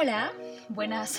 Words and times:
Hola, 0.00 0.32
buenas 0.68 1.18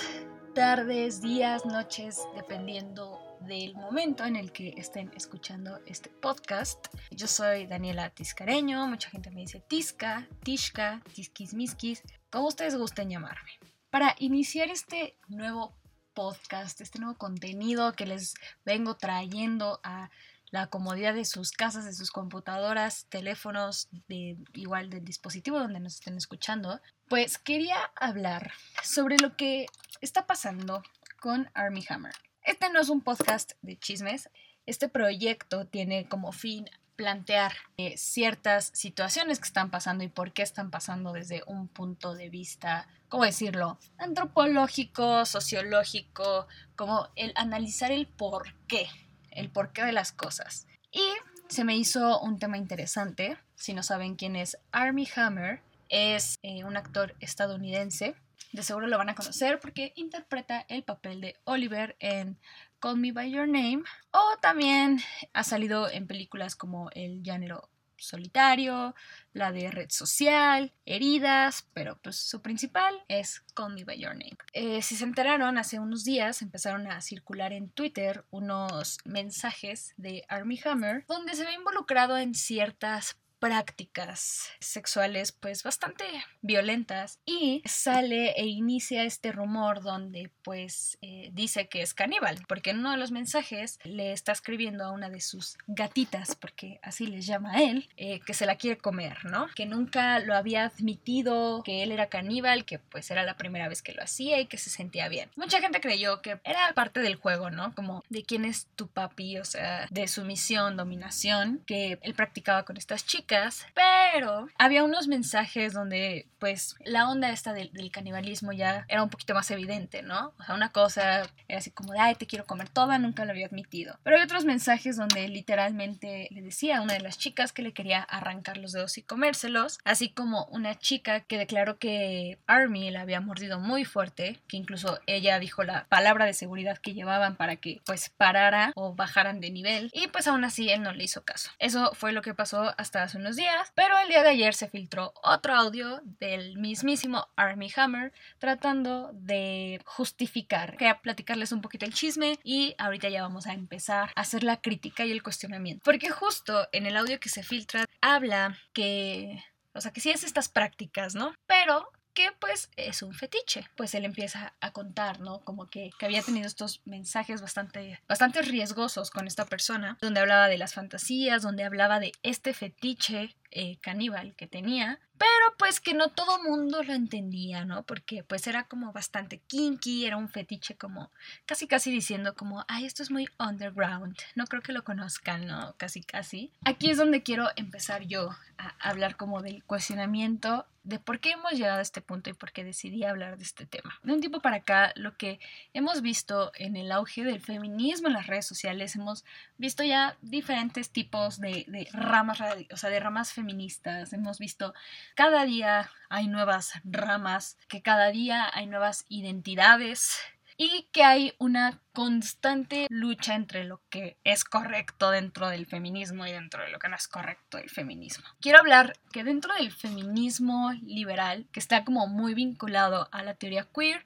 tardes, 0.54 1.20
días, 1.20 1.66
noches, 1.66 2.18
dependiendo 2.34 3.20
del 3.42 3.74
momento 3.74 4.24
en 4.24 4.36
el 4.36 4.52
que 4.52 4.72
estén 4.78 5.12
escuchando 5.14 5.80
este 5.84 6.08
podcast. 6.08 6.86
Yo 7.10 7.26
soy 7.26 7.66
Daniela 7.66 8.08
Tiscareño, 8.08 8.86
mucha 8.86 9.10
gente 9.10 9.30
me 9.32 9.42
dice 9.42 9.60
Tisca, 9.60 10.26
Tishka, 10.44 11.02
Tisquismisquis, 11.14 12.02
como 12.30 12.48
ustedes 12.48 12.74
gusten 12.74 13.10
llamarme. 13.10 13.50
Para 13.90 14.16
iniciar 14.18 14.70
este 14.70 15.18
nuevo 15.28 15.76
podcast, 16.14 16.80
este 16.80 17.00
nuevo 17.00 17.18
contenido 17.18 17.92
que 17.92 18.06
les 18.06 18.32
vengo 18.64 18.96
trayendo 18.96 19.80
a 19.84 20.08
la 20.50 20.68
comodidad 20.68 21.12
de 21.12 21.26
sus 21.26 21.52
casas, 21.52 21.84
de 21.84 21.92
sus 21.92 22.10
computadoras, 22.10 23.04
teléfonos, 23.10 23.88
de 24.08 24.38
igual 24.54 24.88
del 24.88 25.04
dispositivo 25.04 25.58
donde 25.58 25.80
nos 25.80 25.96
estén 25.96 26.16
escuchando, 26.16 26.80
pues 27.10 27.38
quería 27.38 27.90
hablar 27.96 28.52
sobre 28.84 29.18
lo 29.18 29.36
que 29.36 29.66
está 30.00 30.28
pasando 30.28 30.84
con 31.20 31.50
Army 31.54 31.84
Hammer. 31.88 32.14
Este 32.44 32.70
no 32.70 32.80
es 32.80 32.88
un 32.88 33.00
podcast 33.00 33.52
de 33.62 33.76
chismes, 33.76 34.30
este 34.64 34.88
proyecto 34.88 35.66
tiene 35.66 36.08
como 36.08 36.30
fin 36.30 36.70
plantear 36.94 37.52
eh, 37.78 37.96
ciertas 37.98 38.70
situaciones 38.74 39.40
que 39.40 39.48
están 39.48 39.72
pasando 39.72 40.04
y 40.04 40.08
por 40.08 40.32
qué 40.32 40.42
están 40.42 40.70
pasando 40.70 41.12
desde 41.12 41.42
un 41.48 41.66
punto 41.66 42.14
de 42.14 42.30
vista, 42.30 42.86
¿cómo 43.08 43.24
decirlo?, 43.24 43.80
antropológico, 43.98 45.26
sociológico, 45.26 46.46
como 46.76 47.08
el 47.16 47.32
analizar 47.34 47.90
el 47.90 48.06
por 48.06 48.54
qué 48.68 48.86
el 49.32 49.50
porqué 49.50 49.84
de 49.84 49.92
las 49.92 50.12
cosas. 50.12 50.68
Y 50.92 51.02
se 51.48 51.64
me 51.64 51.76
hizo 51.76 52.20
un 52.20 52.38
tema 52.38 52.56
interesante. 52.56 53.36
Si 53.56 53.74
no 53.74 53.82
saben 53.82 54.14
quién 54.14 54.36
es 54.36 54.58
Army 54.70 55.08
Hammer, 55.16 55.62
es 55.90 56.38
eh, 56.42 56.64
un 56.64 56.76
actor 56.76 57.14
estadounidense. 57.20 58.14
De 58.52 58.62
seguro 58.62 58.86
lo 58.86 58.98
van 58.98 59.10
a 59.10 59.14
conocer 59.14 59.60
porque 59.60 59.92
interpreta 59.96 60.64
el 60.68 60.82
papel 60.82 61.20
de 61.20 61.36
Oliver 61.44 61.96
en 62.00 62.38
Call 62.80 62.96
Me 62.96 63.12
By 63.12 63.30
Your 63.30 63.46
Name. 63.46 63.82
O 64.10 64.38
también 64.40 65.00
ha 65.32 65.44
salido 65.44 65.88
en 65.90 66.06
películas 66.06 66.56
como 66.56 66.90
El 66.92 67.22
Llanero 67.22 67.68
solitario, 68.00 68.94
la 69.32 69.52
de 69.52 69.70
red 69.70 69.90
social, 69.90 70.72
heridas, 70.84 71.68
pero 71.72 71.98
pues 72.02 72.16
su 72.16 72.42
principal 72.42 72.94
es 73.08 73.40
Call 73.54 73.74
Me 73.74 73.84
By 73.84 74.00
Your 74.00 74.14
Name. 74.14 74.36
Eh, 74.52 74.82
si 74.82 74.96
se 74.96 75.04
enteraron, 75.04 75.58
hace 75.58 75.78
unos 75.78 76.04
días 76.04 76.42
empezaron 76.42 76.86
a 76.86 77.00
circular 77.02 77.52
en 77.52 77.70
Twitter 77.70 78.24
unos 78.30 78.98
mensajes 79.04 79.94
de 79.96 80.24
Army 80.28 80.58
Hammer 80.64 81.04
donde 81.06 81.34
se 81.34 81.44
ve 81.44 81.52
involucrado 81.52 82.16
en 82.16 82.34
ciertas 82.34 83.16
prácticas 83.40 84.50
sexuales 84.60 85.32
pues 85.32 85.62
bastante 85.62 86.04
violentas 86.42 87.18
y 87.24 87.62
sale 87.64 88.32
e 88.32 88.46
inicia 88.46 89.04
este 89.04 89.32
rumor 89.32 89.82
donde 89.82 90.30
pues 90.44 90.98
eh, 91.00 91.30
dice 91.32 91.68
que 91.68 91.80
es 91.80 91.94
caníbal 91.94 92.38
porque 92.46 92.70
en 92.70 92.80
uno 92.80 92.92
de 92.92 92.98
los 92.98 93.10
mensajes 93.10 93.78
le 93.82 94.12
está 94.12 94.32
escribiendo 94.32 94.84
a 94.84 94.92
una 94.92 95.08
de 95.08 95.20
sus 95.20 95.56
gatitas 95.66 96.36
porque 96.36 96.78
así 96.82 97.06
les 97.06 97.26
llama 97.26 97.62
él 97.62 97.88
eh, 97.96 98.20
que 98.20 98.34
se 98.34 98.44
la 98.44 98.56
quiere 98.56 98.76
comer 98.76 99.24
no 99.24 99.48
que 99.56 99.64
nunca 99.64 100.18
lo 100.20 100.36
había 100.36 100.66
admitido 100.66 101.62
que 101.64 101.82
él 101.82 101.92
era 101.92 102.08
caníbal 102.08 102.66
que 102.66 102.78
pues 102.78 103.10
era 103.10 103.24
la 103.24 103.38
primera 103.38 103.68
vez 103.68 103.80
que 103.80 103.94
lo 103.94 104.02
hacía 104.02 104.38
y 104.38 104.46
que 104.46 104.58
se 104.58 104.68
sentía 104.68 105.08
bien. 105.08 105.30
Mucha 105.36 105.60
gente 105.60 105.80
creyó 105.80 106.20
que 106.20 106.38
era 106.44 106.74
parte 106.74 107.00
del 107.00 107.16
juego 107.16 107.50
no 107.50 107.74
como 107.74 108.04
de 108.10 108.22
quién 108.22 108.44
es 108.44 108.66
tu 108.76 108.88
papi 108.88 109.38
o 109.38 109.44
sea 109.46 109.86
de 109.90 110.06
sumisión 110.08 110.76
dominación 110.76 111.62
que 111.66 111.98
él 112.02 112.14
practicaba 112.14 112.64
con 112.64 112.76
estas 112.76 113.06
chicas 113.06 113.29
pero 113.74 114.48
había 114.58 114.84
unos 114.84 115.08
mensajes 115.08 115.72
donde 115.72 116.26
pues 116.38 116.76
la 116.84 117.08
onda 117.08 117.30
esta 117.30 117.52
del, 117.52 117.70
canibalismo 117.92 118.52
ya 118.52 118.84
era 118.88 119.02
un 119.02 119.10
poquito 119.10 119.34
más 119.34 119.50
evidente, 119.50 120.02
¿no? 120.02 120.32
O 120.38 120.44
sea, 120.44 120.54
una 120.54 120.72
cosa 120.72 121.22
era 121.48 121.58
así 121.58 121.70
como 121.70 121.92
de, 121.92 121.98
ay, 121.98 122.14
te 122.14 122.26
quiero 122.26 122.46
comer 122.46 122.68
toda, 122.68 122.98
nunca 122.98 123.24
lo 123.24 123.32
había 123.32 123.46
admitido. 123.46 123.98
Pero 124.02 124.16
hay 124.16 124.22
otros 124.22 124.44
mensajes 124.44 124.96
donde 124.96 125.28
literalmente 125.28 126.28
le 126.30 126.42
decía 126.42 126.78
a 126.78 126.80
una 126.82 126.94
de 126.94 127.00
las 127.00 127.18
chicas 127.18 127.52
que 127.52 127.62
le 127.62 127.72
quería 127.72 128.00
arrancar 128.02 128.56
los 128.56 128.72
dedos 128.72 128.96
y 128.96 129.02
comérselos, 129.02 129.78
así 129.84 130.10
como 130.10 130.46
una 130.46 130.78
chica 130.78 131.20
que 131.20 131.36
declaró 131.36 131.78
que 131.78 132.38
Army 132.46 132.90
la 132.90 133.02
había 133.02 133.20
mordido 133.20 133.60
muy 133.60 133.84
fuerte, 133.84 134.40
que 134.48 134.56
incluso 134.56 134.98
ella 135.06 135.38
dijo 135.38 135.62
la 135.62 135.86
palabra 135.88 136.24
de 136.24 136.32
seguridad 136.32 136.78
que 136.78 136.94
llevaban 136.94 137.36
para 137.36 137.56
que 137.56 137.80
pues 137.84 138.08
parara 138.08 138.72
o 138.76 138.94
bajaran 138.94 139.40
de 139.40 139.50
nivel 139.50 139.90
y 139.92 140.06
pues 140.08 140.26
aún 140.26 140.44
así 140.44 140.70
él 140.70 140.82
no 140.82 140.92
le 140.92 141.04
hizo 141.04 141.22
caso. 141.24 141.50
Eso 141.58 141.92
fue 141.94 142.12
lo 142.12 142.22
que 142.22 142.34
pasó 142.34 142.72
hasta 142.78 143.02
hace 143.02 143.19
unos 143.20 143.36
días, 143.36 143.72
pero 143.74 143.98
el 143.98 144.08
día 144.08 144.22
de 144.22 144.30
ayer 144.30 144.54
se 144.54 144.68
filtró 144.68 145.12
otro 145.22 145.54
audio 145.54 146.00
del 146.18 146.56
mismísimo 146.58 147.28
Army 147.36 147.70
Hammer 147.76 148.12
tratando 148.38 149.10
de 149.12 149.80
justificar. 149.84 150.76
Quería 150.76 151.00
platicarles 151.00 151.52
un 151.52 151.60
poquito 151.60 151.84
el 151.84 151.94
chisme 151.94 152.38
y 152.42 152.74
ahorita 152.78 153.08
ya 153.08 153.22
vamos 153.22 153.46
a 153.46 153.52
empezar 153.52 154.10
a 154.14 154.20
hacer 154.20 154.42
la 154.42 154.60
crítica 154.60 155.04
y 155.04 155.12
el 155.12 155.22
cuestionamiento. 155.22 155.82
Porque 155.84 156.10
justo 156.10 156.68
en 156.72 156.86
el 156.86 156.96
audio 156.96 157.20
que 157.20 157.28
se 157.28 157.42
filtra 157.42 157.84
habla 158.00 158.56
que 158.72 159.44
o 159.72 159.80
sea, 159.80 159.92
que 159.92 160.00
sí 160.00 160.10
es 160.10 160.24
estas 160.24 160.48
prácticas, 160.48 161.14
¿no? 161.14 161.32
Pero 161.46 161.88
que 162.20 162.32
pues 162.38 162.70
es 162.76 163.02
un 163.02 163.14
fetiche. 163.14 163.64
Pues 163.76 163.94
él 163.94 164.04
empieza 164.04 164.52
a 164.60 164.72
contar, 164.72 165.20
¿no? 165.20 165.40
Como 165.40 165.68
que, 165.68 165.90
que, 165.98 166.06
había 166.06 166.22
tenido 166.22 166.46
estos 166.46 166.80
mensajes 166.84 167.40
bastante, 167.40 168.00
bastante 168.08 168.42
riesgosos 168.42 169.10
con 169.10 169.26
esta 169.26 169.46
persona, 169.46 169.96
donde 170.00 170.20
hablaba 170.20 170.48
de 170.48 170.58
las 170.58 170.74
fantasías, 170.74 171.42
donde 171.42 171.64
hablaba 171.64 172.00
de 172.00 172.12
este 172.22 172.52
fetiche 172.52 173.34
eh, 173.50 173.78
caníbal 173.80 174.34
que 174.36 174.46
tenía, 174.46 175.00
pero 175.18 175.54
pues 175.58 175.80
que 175.80 175.92
no 175.92 176.08
todo 176.08 176.42
mundo 176.42 176.82
lo 176.82 176.94
entendía, 176.94 177.64
¿no? 177.64 177.82
Porque 177.82 178.24
pues 178.24 178.46
era 178.46 178.64
como 178.64 178.92
bastante 178.92 179.38
kinky, 179.38 180.06
era 180.06 180.16
un 180.16 180.28
fetiche 180.28 180.76
como 180.76 181.10
casi 181.44 181.66
casi 181.66 181.90
diciendo 181.90 182.34
como, 182.34 182.64
ay, 182.68 182.86
esto 182.86 183.02
es 183.02 183.10
muy 183.10 183.28
underground, 183.38 184.16
no 184.34 184.46
creo 184.46 184.62
que 184.62 184.72
lo 184.72 184.82
conozcan, 184.82 185.46
¿no? 185.46 185.74
Casi 185.76 186.02
casi. 186.02 186.52
Aquí 186.64 186.90
es 186.90 186.96
donde 186.96 187.22
quiero 187.22 187.48
empezar 187.56 188.04
yo 188.04 188.30
a 188.56 188.68
hablar 188.80 189.16
como 189.16 189.42
del 189.42 189.62
cuestionamiento 189.64 190.66
de 190.82 190.98
por 190.98 191.20
qué 191.20 191.32
hemos 191.32 191.52
llegado 191.52 191.78
a 191.78 191.82
este 191.82 192.00
punto 192.00 192.30
y 192.30 192.32
por 192.32 192.52
qué 192.52 192.64
decidí 192.64 193.04
hablar 193.04 193.36
de 193.36 193.42
este 193.42 193.66
tema. 193.66 193.98
De 194.02 194.12
un 194.12 194.20
tiempo 194.20 194.40
para 194.40 194.56
acá, 194.56 194.92
lo 194.96 195.16
que 195.16 195.38
hemos 195.74 196.00
visto 196.00 196.52
en 196.54 196.76
el 196.76 196.90
auge 196.90 197.22
del 197.22 197.40
feminismo 197.40 198.08
en 198.08 198.14
las 198.14 198.26
redes 198.26 198.46
sociales, 198.46 198.96
hemos 198.96 199.24
visto 199.58 199.82
ya 199.82 200.16
diferentes 200.22 200.90
tipos 200.90 201.38
de, 201.38 201.64
de 201.68 201.86
ramas, 201.92 202.40
o 202.72 202.76
sea, 202.76 202.90
de 202.90 203.00
ramas 203.00 203.32
feministas, 203.40 204.12
hemos 204.12 204.38
visto 204.38 204.74
cada 205.14 205.44
día 205.44 205.90
hay 206.10 206.28
nuevas 206.28 206.72
ramas, 206.84 207.56
que 207.68 207.80
cada 207.80 208.10
día 208.10 208.50
hay 208.52 208.66
nuevas 208.66 209.06
identidades 209.08 210.18
y 210.58 210.88
que 210.92 211.04
hay 211.04 211.32
una 211.38 211.80
constante 211.94 212.86
lucha 212.90 213.34
entre 213.34 213.64
lo 213.64 213.80
que 213.88 214.18
es 214.24 214.44
correcto 214.44 215.10
dentro 215.10 215.48
del 215.48 215.64
feminismo 215.64 216.26
y 216.26 216.32
dentro 216.32 216.62
de 216.62 216.68
lo 216.68 216.78
que 216.78 216.90
no 216.90 216.96
es 216.96 217.08
correcto 217.08 217.56
del 217.56 217.70
feminismo. 217.70 218.26
Quiero 218.42 218.58
hablar 218.58 218.92
que 219.10 219.24
dentro 219.24 219.54
del 219.54 219.72
feminismo 219.72 220.72
liberal, 220.82 221.46
que 221.50 221.60
está 221.60 221.82
como 221.82 222.08
muy 222.08 222.34
vinculado 222.34 223.08
a 223.10 223.22
la 223.22 223.36
teoría 223.36 223.68
queer 223.74 224.04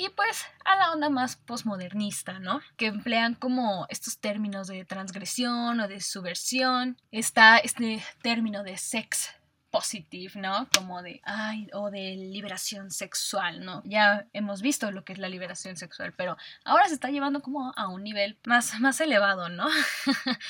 y 0.00 0.08
pues 0.08 0.46
a 0.64 0.76
la 0.76 0.92
onda 0.92 1.10
más 1.10 1.36
posmodernista, 1.36 2.38
¿no? 2.38 2.62
Que 2.78 2.86
emplean 2.86 3.34
como 3.34 3.86
estos 3.90 4.18
términos 4.18 4.66
de 4.66 4.86
transgresión 4.86 5.78
o 5.78 5.88
de 5.88 6.00
subversión, 6.00 6.96
está 7.10 7.58
este 7.58 8.02
término 8.22 8.62
de 8.62 8.78
sex 8.78 9.28
positive, 9.70 10.32
¿no? 10.40 10.68
Como 10.74 11.02
de, 11.02 11.20
ay, 11.24 11.68
o 11.74 11.90
de 11.90 12.16
liberación 12.16 12.90
sexual, 12.90 13.64
¿no? 13.64 13.82
Ya 13.84 14.26
hemos 14.32 14.62
visto 14.62 14.90
lo 14.90 15.04
que 15.04 15.12
es 15.12 15.18
la 15.18 15.28
liberación 15.28 15.76
sexual, 15.76 16.14
pero 16.16 16.36
ahora 16.64 16.88
se 16.88 16.94
está 16.94 17.10
llevando 17.10 17.42
como 17.42 17.72
a 17.76 17.88
un 17.88 18.02
nivel 18.02 18.38
más, 18.46 18.80
más 18.80 19.00
elevado, 19.00 19.48
¿no? 19.50 19.68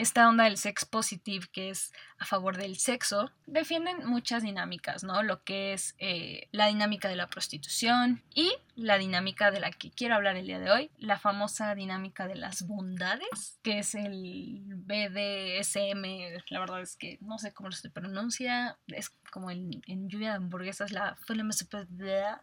esta 0.00 0.26
onda 0.28 0.44
del 0.44 0.56
sex 0.56 0.86
positive, 0.86 1.46
que 1.52 1.68
es 1.68 1.92
a 2.18 2.24
favor 2.24 2.56
del 2.56 2.78
sexo, 2.78 3.30
defienden 3.46 4.06
muchas 4.06 4.42
dinámicas, 4.42 5.04
¿no? 5.04 5.22
Lo 5.22 5.44
que 5.44 5.74
es 5.74 5.94
eh, 5.98 6.48
la 6.52 6.68
dinámica 6.68 7.08
de 7.08 7.16
la 7.16 7.28
prostitución 7.28 8.22
y 8.34 8.50
la 8.76 8.96
dinámica 8.96 9.50
de 9.50 9.60
la 9.60 9.70
que 9.70 9.90
quiero 9.90 10.14
hablar 10.14 10.36
el 10.36 10.46
día 10.46 10.58
de 10.58 10.70
hoy, 10.70 10.90
la 10.96 11.18
famosa 11.18 11.74
dinámica 11.74 12.26
de 12.26 12.36
las 12.36 12.66
bondades, 12.66 13.58
que 13.62 13.80
es 13.80 13.94
el 13.94 14.62
BDSM, 14.64 16.42
la 16.48 16.60
verdad 16.60 16.80
es 16.80 16.96
que 16.96 17.18
no 17.20 17.38
sé 17.38 17.52
cómo 17.52 17.70
se 17.70 17.90
pronuncia, 17.90 18.78
es 18.86 19.10
como 19.30 19.50
en, 19.50 19.82
en 19.86 20.08
lluvia 20.08 20.30
de 20.30 20.36
hamburguesas 20.36 20.92
la 20.92 21.18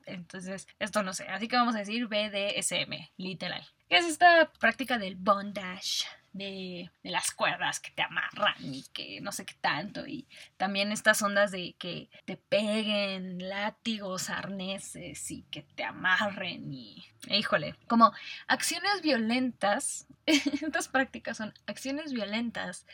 entonces 0.06 0.68
esto 0.80 1.02
no 1.04 1.14
sé, 1.14 1.28
así 1.28 1.48
que 1.48 1.56
vamos 1.56 1.76
a 1.76 1.80
decir 1.80 2.08
BDSM, 2.08 3.10
literal. 3.18 3.66
¿Qué 3.90 3.98
es 3.98 4.06
esta 4.06 4.52
práctica 4.60 4.98
del 4.98 5.16
bondage? 5.16 6.06
De, 6.38 6.92
las 7.04 7.32
cuerdas 7.32 7.80
que 7.80 7.92
te 7.92 8.02
amarran 8.02 8.56
y 8.62 8.84
que 8.94 9.22
no 9.22 9.32
sé 9.32 9.46
qué 9.46 9.56
tanto. 9.60 10.06
Y 10.06 10.28
también 10.58 10.92
estas 10.92 11.22
ondas 11.22 11.52
de 11.52 11.76
que 11.78 12.10
te 12.26 12.38
peguen 12.38 13.48
látigos, 13.48 14.30
arneses 14.30 15.32
y 15.32 15.44
que 15.44 15.64
te 15.64 15.84
amarren 15.84 16.74
y... 16.74 17.06
Híjole, 17.30 17.76
como 17.88 18.14
acciones 18.48 19.02
violentas, 19.02 20.08
estas 20.26 20.88
prácticas 20.88 21.38
son 21.38 21.54
acciones 21.66 22.14
violentas 22.14 22.86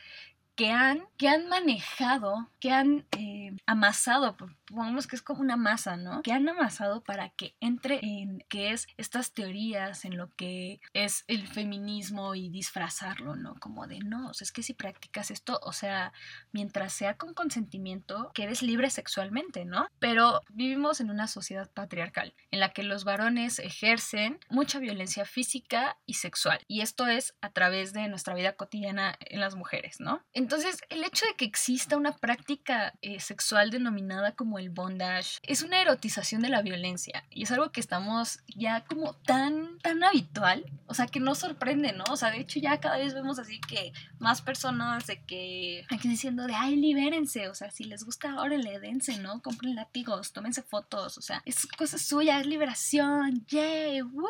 que 0.55 0.71
han, 0.71 1.05
que 1.17 1.27
han 1.27 1.47
manejado, 1.47 2.50
que 2.59 2.71
han 2.71 3.05
eh, 3.17 3.55
amasado, 3.65 4.38
pongamos 4.67 5.07
que 5.07 5.15
es 5.15 5.21
como 5.21 5.41
una 5.41 5.57
masa, 5.57 5.97
¿no? 5.97 6.21
Que 6.21 6.31
han 6.31 6.47
amasado 6.47 7.03
para 7.03 7.29
que 7.29 7.55
entre 7.59 8.00
en 8.03 8.44
que 8.50 8.71
es 8.71 8.88
estas 8.97 9.33
teorías, 9.33 10.05
en 10.05 10.17
lo 10.17 10.29
que 10.35 10.79
es 10.94 11.23
el 11.27 11.47
feminismo 11.47 12.35
y 12.35 12.50
disfrazarlo, 12.50 13.35
¿no? 13.35 13.55
Como 13.59 13.88
de, 13.88 14.00
no, 14.00 14.31
es 14.31 14.51
que 14.51 14.63
si 14.63 14.73
practicas 14.73 15.31
esto, 15.31 15.59
o 15.63 15.73
sea, 15.73 16.13
mientras 16.51 16.94
sea 16.94 17.15
con 17.17 17.33
consentimiento, 17.33 18.31
que 18.33 18.44
eres 18.44 18.61
libre 18.61 18.89
sexualmente, 18.89 19.65
¿no? 19.65 19.88
Pero 19.99 20.41
vivimos 20.49 20.99
en 20.99 21.09
una 21.09 21.27
sociedad 21.27 21.71
patriarcal 21.71 22.33
en 22.51 22.59
la 22.59 22.69
que 22.69 22.83
los 22.83 23.03
varones 23.03 23.59
ejercen 23.59 24.39
mucha 24.49 24.79
violencia 24.79 25.25
física 25.25 25.97
y 26.06 26.15
sexual. 26.15 26.59
Y 26.67 26.81
esto 26.81 27.07
es 27.07 27.35
a 27.41 27.49
través 27.49 27.94
de 27.94 28.07
nuestra 28.07 28.35
vida 28.35 28.53
cotidiana 28.53 29.15
en 29.19 29.39
las 29.39 29.56
mujeres, 29.56 29.99
¿no? 29.99 30.23
Entonces, 30.44 30.81
el 30.90 31.06
hecho 31.06 31.25
de 31.25 31.36
que 31.36 31.45
exista 31.45 31.95
una 31.95 32.18
práctica 32.18 32.94
eh, 33.01 33.22
sexual 33.22 33.72
denominada 33.72 34.34
como 34.34 34.60
el 34.60 34.72
bondage 34.72 35.40
es 35.44 35.63
una 35.63 35.81
erotización 35.81 36.42
de 36.42 36.50
la 36.50 36.62
violencia 36.62 37.24
y 37.30 37.44
es 37.44 37.51
algo 37.51 37.72
que 37.72 37.80
estamos 37.80 38.40
ya 38.54 38.84
como 38.84 39.13
tan, 39.13 39.80
tan 39.80 40.04
habitual, 40.04 40.66
o 40.86 40.94
sea, 40.94 41.07
que 41.07 41.22
no 41.22 41.34
sorprende, 41.34 41.94
¿no? 41.94 42.04
O 42.10 42.18
sea, 42.18 42.30
de 42.30 42.42
hecho 42.42 42.60
ya 42.60 42.81
cada 42.81 42.98
vez 42.98 43.13
vemos 43.13 43.40
así 43.40 43.62
que 43.62 43.94
más 44.19 44.42
personas 44.42 45.07
de 45.07 45.24
que 45.24 45.86
aquí 45.90 46.10
diciendo 46.10 46.45
de, 46.45 46.56
ay, 46.56 46.75
libérense, 46.75 47.48
o 47.48 47.56
sea, 47.56 47.72
si 47.72 47.86
les 47.86 48.04
gusta, 48.04 48.34
ahora 48.34 48.57
le 48.57 48.81
dense, 48.81 49.19
¿no? 49.19 49.42
Compren 49.42 49.75
látigos, 49.75 50.34
tómense 50.34 50.62
fotos, 50.62 51.18
o 51.18 51.22
sea, 51.22 51.42
es 51.45 51.66
cosa 51.78 51.98
suya, 51.98 52.42
es 52.42 52.48
liberación, 52.48 53.45
yay, 53.48 54.01
woo 54.01 54.28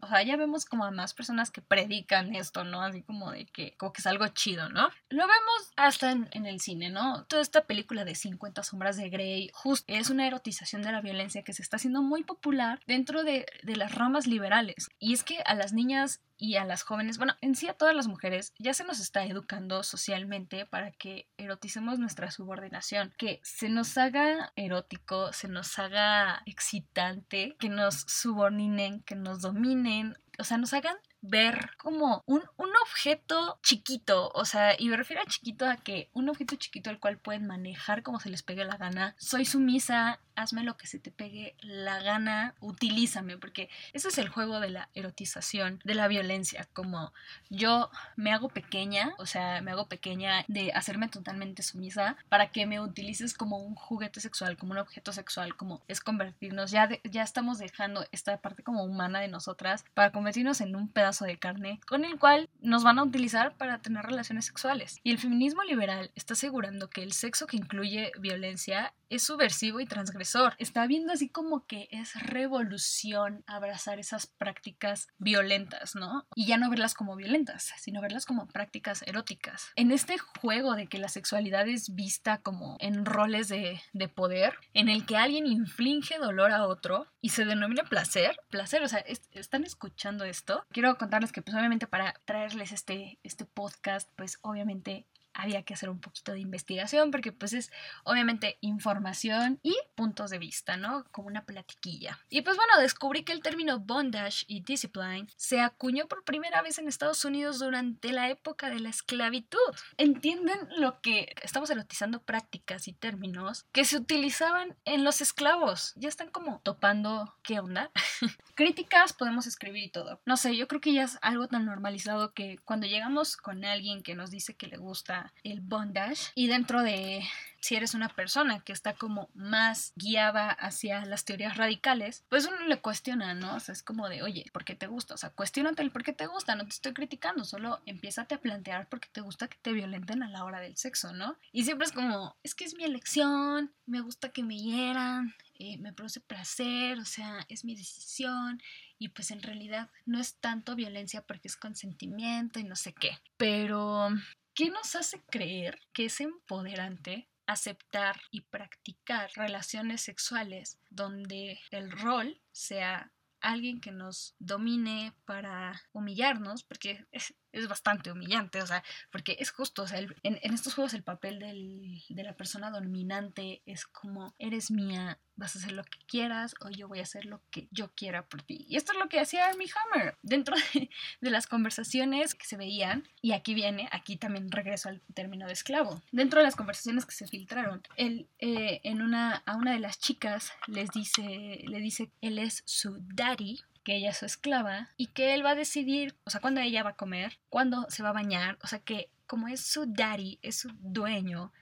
o 0.00 0.06
sea, 0.06 0.22
ya 0.22 0.36
vemos 0.36 0.64
como 0.64 0.84
a 0.84 0.90
más 0.90 1.14
personas 1.14 1.50
que 1.50 1.60
predican 1.60 2.34
esto, 2.34 2.64
¿no? 2.64 2.82
Así 2.82 3.02
como 3.02 3.30
de 3.30 3.46
que, 3.46 3.76
como 3.76 3.92
que 3.92 4.00
es 4.00 4.06
algo 4.06 4.26
chido, 4.28 4.68
¿no? 4.68 4.88
Lo 5.08 5.26
vemos 5.26 5.72
hasta 5.76 6.12
en, 6.12 6.46
el 6.46 6.60
cine, 6.60 6.90
¿no? 6.90 7.24
Toda 7.24 7.42
esta 7.42 7.66
película 7.66 8.04
de 8.04 8.14
50 8.14 8.62
sombras 8.62 8.96
de 8.96 9.10
Grey, 9.10 9.50
justo 9.52 9.84
es 9.92 10.10
una 10.10 10.26
erotización 10.26 10.82
de 10.82 10.92
la 10.92 11.00
violencia 11.00 11.42
que 11.42 11.52
se 11.52 11.62
está 11.62 11.76
haciendo 11.76 12.02
muy 12.02 12.24
popular 12.24 12.80
dentro 12.86 13.24
de, 13.24 13.46
de 13.62 13.76
las 13.76 13.94
ramas 13.94 14.26
liberales. 14.26 14.88
Y 14.98 15.12
es 15.12 15.24
que 15.24 15.40
a 15.44 15.54
las 15.54 15.72
niñas 15.72 16.20
y 16.38 16.56
a 16.56 16.64
las 16.64 16.82
jóvenes, 16.82 17.18
bueno, 17.18 17.34
en 17.40 17.54
sí 17.54 17.68
a 17.68 17.74
todas 17.74 17.94
las 17.94 18.06
mujeres, 18.06 18.54
ya 18.58 18.72
se 18.72 18.84
nos 18.84 19.00
está 19.00 19.24
educando 19.24 19.82
socialmente 19.82 20.64
para 20.64 20.92
que 20.92 21.28
eroticemos 21.36 21.98
nuestra 21.98 22.30
subordinación, 22.30 23.12
que 23.18 23.40
se 23.42 23.68
nos 23.68 23.98
haga 23.98 24.52
erótico, 24.56 25.32
se 25.32 25.48
nos 25.48 25.78
haga 25.78 26.42
excitante, 26.46 27.56
que 27.58 27.68
nos 27.68 28.04
subordinen, 28.06 29.02
que 29.02 29.16
nos 29.16 29.40
dominen, 29.40 30.16
o 30.38 30.44
sea, 30.44 30.56
nos 30.56 30.72
hagan 30.72 30.96
ver 31.20 31.70
como 31.78 32.22
un, 32.26 32.42
un, 32.56 32.68
objeto 32.82 33.58
chiquito, 33.60 34.30
o 34.34 34.44
sea, 34.44 34.76
y 34.78 34.88
me 34.88 34.96
refiero 34.96 35.20
a 35.20 35.26
chiquito 35.26 35.66
a 35.66 35.76
que 35.76 36.08
un 36.12 36.28
objeto 36.28 36.54
chiquito 36.54 36.90
al 36.90 37.00
cual 37.00 37.18
pueden 37.18 37.46
manejar 37.46 38.04
como 38.04 38.20
se 38.20 38.30
les 38.30 38.44
pegue 38.44 38.64
la 38.64 38.76
gana. 38.76 39.16
Soy 39.18 39.44
sumisa, 39.44 40.20
hazme 40.36 40.62
lo 40.62 40.76
que 40.76 40.86
se 40.86 41.00
te 41.00 41.10
pegue 41.10 41.56
la 41.60 42.00
gana, 42.00 42.54
utilízame, 42.60 43.36
porque 43.36 43.68
ese 43.92 44.08
es 44.08 44.18
el 44.18 44.28
juego 44.28 44.60
de 44.60 44.70
la 44.70 44.88
erotización, 44.94 45.80
de 45.84 45.94
la 45.96 46.06
violencia, 46.06 46.68
como 46.72 47.12
yo 47.50 47.90
me 48.14 48.32
hago 48.32 48.48
pequeña, 48.48 49.14
o 49.18 49.26
sea, 49.26 49.60
me 49.60 49.72
hago 49.72 49.88
pequeña 49.88 50.44
de 50.46 50.72
hacerme 50.72 51.08
totalmente 51.08 51.64
sumisa 51.64 52.16
para 52.28 52.50
que 52.52 52.64
me 52.64 52.80
utilices 52.80 53.34
como 53.34 53.58
un 53.58 53.74
juguete 53.74 54.20
sexual, 54.20 54.56
como 54.56 54.72
un 54.72 54.78
objeto 54.78 55.12
sexual, 55.12 55.56
como 55.56 55.82
es 55.88 56.00
convertirnos, 56.00 56.70
ya, 56.70 56.88
ya 57.02 57.24
estamos 57.24 57.58
dejando 57.58 58.06
esta 58.12 58.36
parte 58.40 58.62
como 58.62 58.84
humana 58.84 59.18
de 59.18 59.28
nosotras 59.28 59.84
para 59.94 60.12
convertirnos 60.12 60.27
en 60.36 60.76
un 60.76 60.88
pedazo 60.88 61.24
de 61.24 61.38
carne 61.38 61.80
con 61.86 62.04
el 62.04 62.18
cual 62.18 62.48
nos 62.60 62.84
van 62.84 62.98
a 62.98 63.02
utilizar 63.02 63.56
para 63.56 63.80
tener 63.80 64.04
relaciones 64.04 64.44
sexuales. 64.44 64.98
Y 65.02 65.10
el 65.10 65.18
feminismo 65.18 65.62
liberal 65.62 66.10
está 66.14 66.34
asegurando 66.34 66.90
que 66.90 67.02
el 67.02 67.12
sexo 67.12 67.46
que 67.46 67.56
incluye 67.56 68.12
violencia 68.20 68.92
es 69.08 69.22
subversivo 69.22 69.80
y 69.80 69.86
transgresor. 69.86 70.54
Está 70.58 70.86
viendo 70.86 71.12
así 71.12 71.28
como 71.28 71.66
que 71.66 71.88
es 71.90 72.14
revolución 72.14 73.42
abrazar 73.46 73.98
esas 73.98 74.26
prácticas 74.26 75.08
violentas, 75.18 75.94
¿no? 75.94 76.26
Y 76.34 76.46
ya 76.46 76.58
no 76.58 76.68
verlas 76.68 76.94
como 76.94 77.16
violentas, 77.16 77.72
sino 77.78 78.02
verlas 78.02 78.26
como 78.26 78.46
prácticas 78.46 79.02
eróticas. 79.06 79.72
En 79.76 79.90
este 79.90 80.18
juego 80.18 80.74
de 80.74 80.88
que 80.88 80.98
la 80.98 81.08
sexualidad 81.08 81.66
es 81.68 81.94
vista 81.94 82.38
como 82.38 82.76
en 82.80 83.06
roles 83.06 83.48
de, 83.48 83.80
de 83.94 84.08
poder, 84.08 84.54
en 84.74 84.88
el 84.88 85.06
que 85.06 85.16
alguien 85.16 85.46
inflige 85.46 86.18
dolor 86.18 86.52
a 86.52 86.66
otro 86.66 87.06
y 87.20 87.30
se 87.30 87.44
denomina 87.44 87.84
placer, 87.84 88.38
placer, 88.50 88.82
o 88.82 88.88
sea, 88.88 89.02
están 89.32 89.64
escuchando 89.64 90.17
esto. 90.24 90.64
Quiero 90.70 90.96
contarles 90.96 91.32
que 91.32 91.42
pues 91.42 91.56
obviamente 91.56 91.86
para 91.86 92.14
traerles 92.24 92.72
este, 92.72 93.18
este 93.22 93.44
podcast, 93.44 94.10
pues 94.16 94.38
obviamente 94.42 95.06
había 95.38 95.62
que 95.62 95.72
hacer 95.72 95.88
un 95.88 96.00
poquito 96.00 96.32
de 96.32 96.40
investigación 96.40 97.10
porque 97.10 97.32
pues 97.32 97.52
es 97.52 97.70
obviamente 98.02 98.58
información 98.60 99.60
y 99.62 99.76
puntos 99.94 100.30
de 100.30 100.38
vista, 100.38 100.76
¿no? 100.76 101.04
Como 101.12 101.28
una 101.28 101.46
platiquilla. 101.46 102.18
Y 102.28 102.42
pues 102.42 102.56
bueno, 102.56 102.78
descubrí 102.80 103.22
que 103.22 103.32
el 103.32 103.40
término 103.40 103.78
bondage 103.78 104.44
y 104.48 104.60
discipline 104.60 105.28
se 105.36 105.60
acuñó 105.60 106.08
por 106.08 106.24
primera 106.24 106.60
vez 106.60 106.78
en 106.78 106.88
Estados 106.88 107.24
Unidos 107.24 107.60
durante 107.60 108.12
la 108.12 108.28
época 108.28 108.68
de 108.68 108.80
la 108.80 108.88
esclavitud. 108.88 109.58
¿Entienden 109.96 110.58
lo 110.76 111.00
que 111.00 111.32
estamos 111.42 111.70
erotizando 111.70 112.20
prácticas 112.20 112.88
y 112.88 112.92
términos 112.92 113.64
que 113.70 113.84
se 113.84 113.96
utilizaban 113.96 114.76
en 114.84 115.04
los 115.04 115.20
esclavos? 115.20 115.92
Ya 115.94 116.08
están 116.08 116.30
como 116.30 116.60
topando 116.64 117.36
qué 117.44 117.60
onda. 117.60 117.92
Críticas 118.56 119.12
podemos 119.12 119.46
escribir 119.46 119.84
y 119.84 119.90
todo. 119.90 120.20
No 120.26 120.36
sé, 120.36 120.56
yo 120.56 120.66
creo 120.66 120.80
que 120.80 120.92
ya 120.92 121.04
es 121.04 121.16
algo 121.22 121.46
tan 121.46 121.64
normalizado 121.64 122.34
que 122.34 122.58
cuando 122.64 122.88
llegamos 122.88 123.36
con 123.36 123.64
alguien 123.64 124.02
que 124.02 124.16
nos 124.16 124.32
dice 124.32 124.56
que 124.56 124.66
le 124.66 124.78
gusta 124.78 125.27
el 125.44 125.60
bondage 125.60 126.32
y 126.34 126.46
dentro 126.46 126.82
de 126.82 127.22
si 127.60 127.74
eres 127.74 127.94
una 127.94 128.08
persona 128.08 128.60
que 128.60 128.72
está 128.72 128.94
como 128.94 129.28
más 129.34 129.92
guiada 129.96 130.50
hacia 130.50 131.04
las 131.04 131.24
teorías 131.24 131.56
radicales, 131.56 132.24
pues 132.28 132.46
uno 132.46 132.66
le 132.66 132.80
cuestiona, 132.80 133.34
¿no? 133.34 133.56
O 133.56 133.60
sea, 133.60 133.72
es 133.72 133.82
como 133.82 134.08
de, 134.08 134.22
oye, 134.22 134.44
¿por 134.52 134.64
qué 134.64 134.74
te 134.74 134.86
gusta? 134.86 135.14
O 135.14 135.16
sea, 135.16 135.30
cuestionate 135.30 135.82
el 135.82 135.90
por 135.90 136.04
qué 136.04 136.12
te 136.12 136.26
gusta, 136.26 136.54
no 136.54 136.64
te 136.64 136.70
estoy 136.70 136.92
criticando, 136.92 137.44
solo 137.44 137.80
empiézate 137.86 138.36
a 138.36 138.40
plantear 138.40 138.88
por 138.88 139.00
qué 139.00 139.08
te 139.10 139.20
gusta 139.20 139.48
que 139.48 139.58
te 139.60 139.72
violenten 139.72 140.22
a 140.22 140.30
la 140.30 140.44
hora 140.44 140.60
del 140.60 140.76
sexo, 140.76 141.12
¿no? 141.12 141.36
Y 141.52 141.64
siempre 141.64 141.86
es 141.86 141.92
como, 141.92 142.36
es 142.42 142.54
que 142.54 142.64
es 142.64 142.74
mi 142.74 142.84
elección, 142.84 143.72
me 143.86 144.00
gusta 144.00 144.30
que 144.30 144.42
me 144.42 144.56
hieran, 144.56 145.34
eh, 145.58 145.78
me 145.78 145.92
produce 145.92 146.20
placer, 146.20 146.98
o 146.98 147.04
sea, 147.04 147.44
es 147.48 147.64
mi 147.64 147.74
decisión 147.74 148.62
y 148.98 149.08
pues 149.08 149.30
en 149.30 149.42
realidad 149.42 149.90
no 150.06 150.20
es 150.20 150.36
tanto 150.36 150.74
violencia 150.74 151.22
porque 151.22 151.48
es 151.48 151.56
consentimiento 151.56 152.60
y 152.60 152.64
no 152.64 152.76
sé 152.76 152.92
qué. 152.92 153.18
Pero 153.36 154.10
¿Qué 154.58 154.70
nos 154.70 154.96
hace 154.96 155.22
creer 155.30 155.78
que 155.92 156.06
es 156.06 156.20
empoderante 156.20 157.30
aceptar 157.46 158.20
y 158.32 158.40
practicar 158.40 159.30
relaciones 159.36 160.00
sexuales 160.00 160.80
donde 160.90 161.60
el 161.70 161.92
rol 161.92 162.42
sea 162.50 163.12
alguien 163.40 163.80
que 163.80 163.92
nos 163.92 164.34
domine 164.40 165.14
para 165.26 165.80
humillarnos, 165.92 166.64
porque 166.64 167.06
es, 167.52 167.68
bastante 167.68 168.10
humillante, 168.10 168.62
o 168.62 168.66
sea, 168.66 168.82
porque 169.10 169.36
es 169.40 169.50
justo, 169.50 169.82
o 169.82 169.86
sea, 169.86 169.98
en, 169.98 170.14
en, 170.22 170.54
estos 170.54 170.74
juegos 170.74 170.94
el 170.94 171.02
papel 171.02 171.38
del, 171.38 172.02
de 172.08 172.22
la 172.22 172.34
persona 172.34 172.70
dominante 172.70 173.62
es 173.66 173.86
como, 173.86 174.34
eres 174.38 174.70
mía, 174.70 175.18
vas 175.38 175.54
a 175.54 175.60
hacer 175.60 175.72
lo 175.72 175.84
que 175.84 175.98
quieras 176.06 176.54
o 176.60 176.68
yo 176.68 176.88
voy 176.88 176.98
a 176.98 177.04
hacer 177.04 177.24
lo 177.24 177.40
que 177.50 177.68
yo 177.70 177.92
quiera 177.94 178.26
por 178.26 178.42
ti. 178.42 178.66
Y 178.68 178.76
esto 178.76 178.92
es 178.92 178.98
lo 178.98 179.08
que 179.08 179.20
hacía 179.20 179.46
Armie 179.46 179.70
Hammer 179.70 180.18
dentro 180.22 180.56
de, 180.74 181.30
las 181.30 181.46
conversaciones 181.46 182.34
que 182.34 182.44
se 182.44 182.56
veían. 182.56 183.08
Y 183.22 183.32
aquí 183.32 183.54
viene, 183.54 183.88
aquí 183.92 184.16
también 184.16 184.50
regreso 184.50 184.88
al 184.88 185.00
término 185.14 185.46
de 185.46 185.52
esclavo. 185.52 186.02
Dentro 186.10 186.40
de 186.40 186.44
las 186.44 186.56
conversaciones 186.56 187.06
que 187.06 187.14
se 187.14 187.28
filtraron, 187.28 187.82
él 187.96 188.28
eh, 188.40 188.80
en 188.82 189.00
una, 189.00 189.36
a 189.46 189.56
una 189.56 189.72
de 189.72 189.78
las 189.78 189.98
chicas 190.00 190.52
les 190.66 190.90
dice, 190.90 191.62
le 191.66 191.78
dice, 191.78 192.10
él 192.20 192.38
es 192.38 192.62
su 192.66 192.98
daddy 193.14 193.60
que 193.88 193.96
ella 193.96 194.10
es 194.10 194.18
su 194.18 194.26
esclava 194.26 194.90
y 194.98 195.06
que 195.06 195.32
él 195.32 195.42
va 195.42 195.52
a 195.52 195.54
decidir, 195.54 196.14
o 196.24 196.30
sea, 196.30 196.42
cuándo 196.42 196.60
ella 196.60 196.82
va 196.82 196.90
a 196.90 196.96
comer, 196.96 197.38
cuándo 197.48 197.86
se 197.88 198.02
va 198.02 198.10
a 198.10 198.12
bañar, 198.12 198.58
o 198.60 198.66
sea 198.66 198.80
que 198.80 199.08
como 199.26 199.48
es 199.48 199.62
su 199.62 199.86
daddy, 199.86 200.38
es 200.42 200.56
su 200.56 200.68
dueño, 200.78 201.54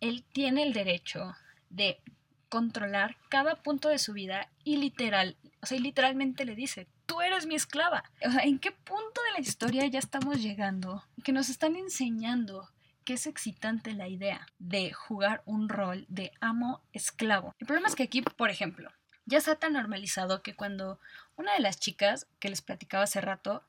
él 0.00 0.24
tiene 0.32 0.62
el 0.62 0.72
derecho 0.72 1.36
de 1.68 2.00
controlar 2.48 3.18
cada 3.28 3.56
punto 3.56 3.90
de 3.90 3.98
su 3.98 4.14
vida 4.14 4.48
y 4.64 4.78
literal, 4.78 5.36
o 5.60 5.66
sea, 5.66 5.78
literalmente 5.78 6.46
le 6.46 6.54
dice, 6.54 6.86
tú 7.04 7.20
eres 7.20 7.44
mi 7.44 7.56
esclava. 7.56 8.04
O 8.26 8.30
sea, 8.30 8.44
¿en 8.44 8.58
qué 8.58 8.72
punto 8.72 9.20
de 9.26 9.32
la 9.34 9.40
historia 9.40 9.84
ya 9.84 9.98
estamos 9.98 10.42
llegando? 10.42 11.04
Que 11.24 11.32
nos 11.32 11.50
están 11.50 11.76
enseñando 11.76 12.70
que 13.04 13.12
es 13.12 13.26
excitante 13.26 13.92
la 13.92 14.08
idea 14.08 14.46
de 14.58 14.94
jugar 14.94 15.42
un 15.44 15.68
rol 15.68 16.06
de 16.08 16.32
amo-esclavo. 16.40 17.54
El 17.58 17.66
problema 17.66 17.88
es 17.88 17.94
que 17.94 18.04
aquí, 18.04 18.22
por 18.22 18.48
ejemplo, 18.48 18.90
ya 19.26 19.38
está 19.38 19.56
tan 19.56 19.74
normalizado 19.74 20.42
que 20.42 20.54
cuando 20.54 20.98
una 21.36 21.52
de 21.52 21.60
las 21.60 21.78
chicas 21.78 22.26
que 22.40 22.48
les 22.48 22.62
platicaba 22.62 23.04
hace 23.04 23.20
rato, 23.20 23.62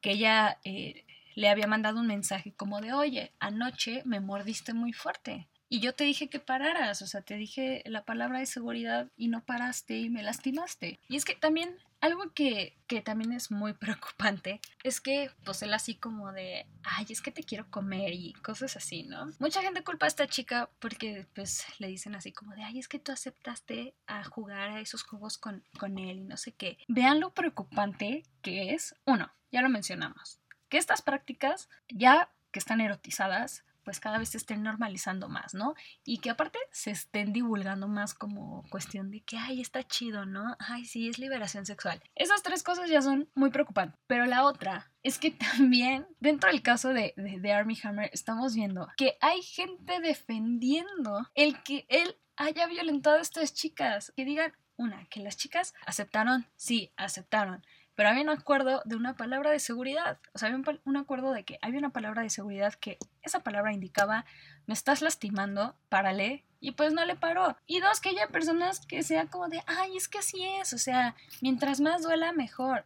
que 0.00 0.12
ella 0.12 0.58
eh, 0.64 1.04
le 1.34 1.48
había 1.48 1.66
mandado 1.66 2.00
un 2.00 2.06
mensaje 2.06 2.52
como 2.52 2.80
de, 2.80 2.92
oye, 2.92 3.32
anoche 3.40 4.02
me 4.04 4.20
mordiste 4.20 4.74
muy 4.74 4.92
fuerte 4.92 5.48
Y 5.68 5.80
yo 5.80 5.94
te 5.94 6.04
dije 6.04 6.28
que 6.28 6.40
pararas, 6.40 7.02
o 7.02 7.06
sea, 7.06 7.22
te 7.22 7.36
dije 7.36 7.82
la 7.86 8.04
palabra 8.04 8.40
de 8.40 8.46
seguridad 8.46 9.08
y 9.16 9.28
no 9.28 9.44
paraste 9.44 9.98
y 9.98 10.10
me 10.10 10.22
lastimaste. 10.22 10.98
Y 11.08 11.16
es 11.16 11.24
que 11.24 11.34
también 11.34 11.78
algo 12.00 12.32
que, 12.32 12.76
que, 12.86 13.02
también 13.02 13.32
es 13.32 13.50
muy 13.50 13.72
preocupante 13.74 14.60
es 14.82 15.00
que, 15.00 15.30
pues 15.44 15.62
él 15.62 15.74
así 15.74 15.94
como 15.94 16.32
de, 16.32 16.66
ay, 16.82 17.06
es 17.08 17.20
que 17.20 17.30
te 17.30 17.44
quiero 17.44 17.70
comer 17.70 18.12
y 18.12 18.32
cosas 18.34 18.76
así, 18.76 19.02
¿no? 19.04 19.26
Mucha 19.38 19.62
gente 19.62 19.84
culpa 19.84 20.06
a 20.06 20.08
esta 20.08 20.26
chica 20.26 20.70
porque, 20.78 21.26
pues, 21.34 21.64
le 21.78 21.88
dicen 21.88 22.14
así 22.14 22.32
como 22.32 22.54
de, 22.54 22.62
ay, 22.62 22.78
es 22.78 22.88
que 22.88 22.98
tú 22.98 23.12
aceptaste 23.12 23.94
a 24.06 24.24
jugar 24.24 24.70
a 24.70 24.80
esos 24.80 25.02
juegos 25.02 25.38
con, 25.38 25.64
con 25.78 25.98
él 25.98 26.18
y 26.18 26.24
no 26.24 26.36
sé 26.36 26.52
qué. 26.52 26.78
Vean 26.88 27.20
lo 27.20 27.30
preocupante 27.34 28.24
que 28.42 28.74
es, 28.74 28.94
uno, 29.04 29.32
ya 29.52 29.62
lo 29.62 29.68
mencionamos, 29.68 30.40
que 30.68 30.78
estas 30.78 31.02
prácticas 31.02 31.68
ya 31.88 32.30
que 32.50 32.58
están 32.58 32.80
erotizadas 32.80 33.64
pues 33.90 33.98
cada 33.98 34.18
vez 34.18 34.28
se 34.28 34.36
estén 34.36 34.62
normalizando 34.62 35.28
más, 35.28 35.52
¿no? 35.52 35.74
Y 36.04 36.18
que 36.18 36.30
aparte 36.30 36.60
se 36.70 36.92
estén 36.92 37.32
divulgando 37.32 37.88
más 37.88 38.14
como 38.14 38.62
cuestión 38.70 39.10
de 39.10 39.20
que, 39.22 39.36
ay, 39.36 39.60
está 39.60 39.82
chido, 39.82 40.26
¿no? 40.26 40.56
Ay, 40.60 40.84
sí, 40.84 41.08
es 41.08 41.18
liberación 41.18 41.66
sexual. 41.66 42.00
Esas 42.14 42.44
tres 42.44 42.62
cosas 42.62 42.88
ya 42.88 43.02
son 43.02 43.28
muy 43.34 43.50
preocupantes. 43.50 43.98
Pero 44.06 44.26
la 44.26 44.44
otra 44.44 44.92
es 45.02 45.18
que 45.18 45.32
también, 45.56 46.06
dentro 46.20 46.52
del 46.52 46.62
caso 46.62 46.90
de, 46.90 47.14
de, 47.16 47.52
Army 47.52 47.76
Hammer, 47.82 48.10
estamos 48.12 48.54
viendo 48.54 48.86
que 48.96 49.18
hay 49.20 49.42
gente 49.42 49.98
defendiendo 49.98 51.26
el 51.34 51.60
que 51.64 51.84
él 51.88 52.16
haya 52.36 52.68
violentado 52.68 53.16
a 53.16 53.22
estas 53.22 53.54
chicas. 53.54 54.12
Que 54.14 54.24
digan, 54.24 54.52
una, 54.76 55.04
que 55.06 55.18
las 55.18 55.36
chicas 55.36 55.74
aceptaron, 55.84 56.46
sí, 56.54 56.92
aceptaron 56.96 57.66
pero 57.94 58.08
había 58.08 58.22
un 58.22 58.30
acuerdo 58.30 58.82
de 58.84 58.96
una 58.96 59.16
palabra 59.16 59.50
de 59.50 59.60
seguridad. 59.60 60.18
O 60.32 60.38
sea, 60.38 60.48
había 60.48 60.62
un, 60.84 60.96
acuerdo 60.96 61.32
de 61.32 61.44
que 61.44 61.58
había 61.62 61.78
una 61.78 61.92
palabra 61.92 62.22
de 62.22 62.30
seguridad 62.30 62.74
que 62.74 62.98
esa 63.22 63.40
palabra 63.40 63.72
indicaba, 63.72 64.24
me 64.66 64.74
estás 64.74 65.02
lastimando, 65.02 65.76
párale. 65.88 66.44
Y 66.60 66.72
pues 66.72 66.92
no 66.92 67.04
le 67.04 67.16
paró. 67.16 67.56
Y 67.66 67.80
dos, 67.80 68.00
que 68.00 68.10
haya 68.10 68.28
personas 68.28 68.84
que 68.86 69.02
sean 69.02 69.28
como 69.28 69.48
de, 69.48 69.62
ay, 69.66 69.96
es 69.96 70.08
que 70.08 70.18
así 70.18 70.44
es. 70.44 70.72
O 70.72 70.78
sea, 70.78 71.16
mientras 71.40 71.80
más 71.80 72.02
duela, 72.02 72.32
mejor. 72.32 72.84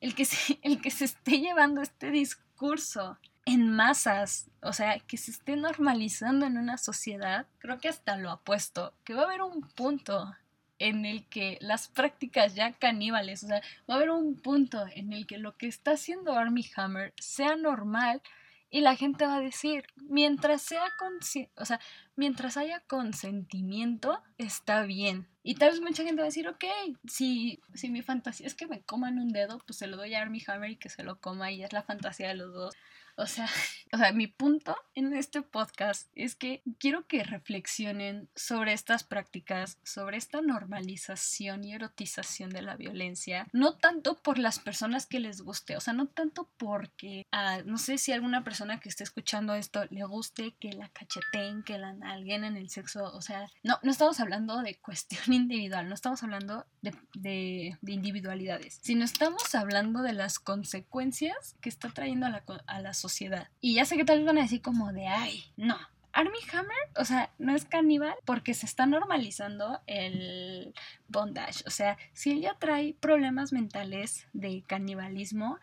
El 0.00 0.14
que 0.14 0.24
se, 0.26 0.58
el 0.62 0.80
que 0.80 0.90
se 0.90 1.04
esté 1.04 1.38
llevando 1.38 1.82
este 1.82 2.10
discurso 2.10 3.18
en 3.44 3.70
masas, 3.70 4.50
o 4.62 4.72
sea, 4.72 4.98
que 5.00 5.16
se 5.16 5.30
esté 5.30 5.56
normalizando 5.56 6.46
en 6.46 6.58
una 6.58 6.76
sociedad, 6.76 7.46
creo 7.58 7.78
que 7.78 7.88
hasta 7.88 8.16
lo 8.16 8.30
apuesto, 8.30 8.94
que 9.04 9.14
va 9.14 9.22
a 9.22 9.24
haber 9.24 9.42
un 9.42 9.62
punto 9.62 10.32
en 10.80 11.04
el 11.04 11.24
que 11.26 11.58
las 11.60 11.86
prácticas 11.86 12.56
ya 12.56 12.72
caníbales, 12.72 13.44
o 13.44 13.46
sea, 13.46 13.62
va 13.88 13.94
a 13.94 13.96
haber 13.98 14.10
un 14.10 14.34
punto 14.34 14.84
en 14.94 15.12
el 15.12 15.26
que 15.26 15.38
lo 15.38 15.56
que 15.56 15.68
está 15.68 15.92
haciendo 15.92 16.32
Army 16.32 16.68
Hammer 16.74 17.12
sea 17.20 17.54
normal 17.54 18.20
y 18.70 18.80
la 18.80 18.96
gente 18.96 19.26
va 19.26 19.36
a 19.36 19.40
decir, 19.40 19.84
mientras 19.96 20.62
sea 20.62 20.84
o 21.56 21.64
sea, 21.64 21.80
mientras 22.16 22.56
haya 22.56 22.80
consentimiento, 22.80 24.22
está 24.38 24.82
bien. 24.82 25.28
Y 25.42 25.54
tal 25.54 25.70
vez 25.70 25.80
mucha 25.80 26.04
gente 26.04 26.20
va 26.20 26.24
a 26.24 26.26
decir, 26.26 26.48
ok, 26.48 26.64
si, 27.08 27.60
si 27.74 27.88
mi 27.88 28.02
fantasía 28.02 28.46
es 28.46 28.54
que 28.54 28.66
me 28.66 28.82
coman 28.82 29.18
un 29.18 29.28
dedo, 29.28 29.58
pues 29.66 29.78
se 29.78 29.86
lo 29.86 29.96
doy 29.96 30.14
a 30.14 30.22
Army 30.22 30.42
Hammer 30.46 30.70
y 30.70 30.76
que 30.76 30.90
se 30.90 31.02
lo 31.02 31.18
coma 31.18 31.50
y 31.50 31.62
es 31.62 31.72
la 31.72 31.82
fantasía 31.82 32.28
de 32.28 32.34
los 32.34 32.52
dos. 32.52 32.74
O 33.20 33.26
sea, 33.26 33.46
o 33.92 33.98
sea, 33.98 34.12
mi 34.12 34.26
punto 34.26 34.76
en 34.94 35.12
este 35.14 35.42
podcast 35.42 36.10
es 36.14 36.34
que 36.34 36.62
quiero 36.78 37.06
que 37.06 37.22
reflexionen 37.22 38.28
sobre 38.34 38.72
estas 38.72 39.04
prácticas, 39.04 39.78
sobre 39.84 40.16
esta 40.16 40.40
normalización 40.40 41.64
y 41.64 41.74
erotización 41.74 42.50
de 42.50 42.62
la 42.62 42.76
violencia, 42.76 43.46
no 43.52 43.76
tanto 43.76 44.16
por 44.16 44.38
las 44.38 44.58
personas 44.58 45.06
que 45.06 45.20
les 45.20 45.42
guste, 45.42 45.76
o 45.76 45.80
sea, 45.80 45.92
no 45.92 46.06
tanto 46.06 46.48
porque, 46.56 47.26
ah, 47.32 47.58
no 47.64 47.78
sé 47.78 47.98
si 47.98 48.12
alguna 48.12 48.42
persona 48.42 48.80
que 48.80 48.88
esté 48.88 49.04
escuchando 49.04 49.54
esto 49.54 49.84
le 49.90 50.04
guste 50.04 50.54
que 50.58 50.72
la 50.72 50.88
cacheteen, 50.88 51.62
que 51.62 51.78
la 51.78 51.94
alguien 52.04 52.44
en 52.44 52.56
el 52.56 52.70
sexo, 52.70 53.12
o 53.12 53.20
sea, 53.20 53.48
no, 53.62 53.78
no 53.82 53.90
estamos 53.90 54.20
hablando 54.20 54.62
de 54.62 54.76
individual, 55.32 55.88
no 55.88 55.94
estamos 55.94 56.22
hablando 56.22 56.66
de, 56.82 56.94
de, 57.14 57.78
de 57.80 57.92
individualidades, 57.92 58.78
sino 58.82 59.04
estamos 59.04 59.54
hablando 59.54 60.02
de 60.02 60.12
las 60.12 60.38
consecuencias 60.38 61.56
que 61.60 61.68
está 61.68 61.90
trayendo 61.90 62.26
a 62.26 62.30
la, 62.30 62.44
a 62.66 62.80
la 62.80 62.94
sociedad. 62.94 63.48
Y 63.60 63.74
ya 63.74 63.84
sé 63.84 63.96
que 63.96 64.04
tal 64.04 64.18
vez 64.18 64.26
van 64.26 64.38
a 64.38 64.42
decir 64.42 64.62
como 64.62 64.92
de, 64.92 65.06
ay, 65.06 65.44
no, 65.56 65.76
Army 66.12 66.38
Hammer, 66.52 66.76
o 66.96 67.04
sea, 67.04 67.30
no 67.38 67.54
es 67.54 67.64
caníbal 67.64 68.14
porque 68.24 68.54
se 68.54 68.66
está 68.66 68.86
normalizando 68.86 69.80
el 69.86 70.74
bondage. 71.08 71.62
O 71.66 71.70
sea, 71.70 71.96
si 72.12 72.32
ella 72.32 72.56
trae 72.58 72.94
problemas 72.98 73.52
mentales 73.52 74.26
de 74.32 74.62
canibalismo, 74.66 75.58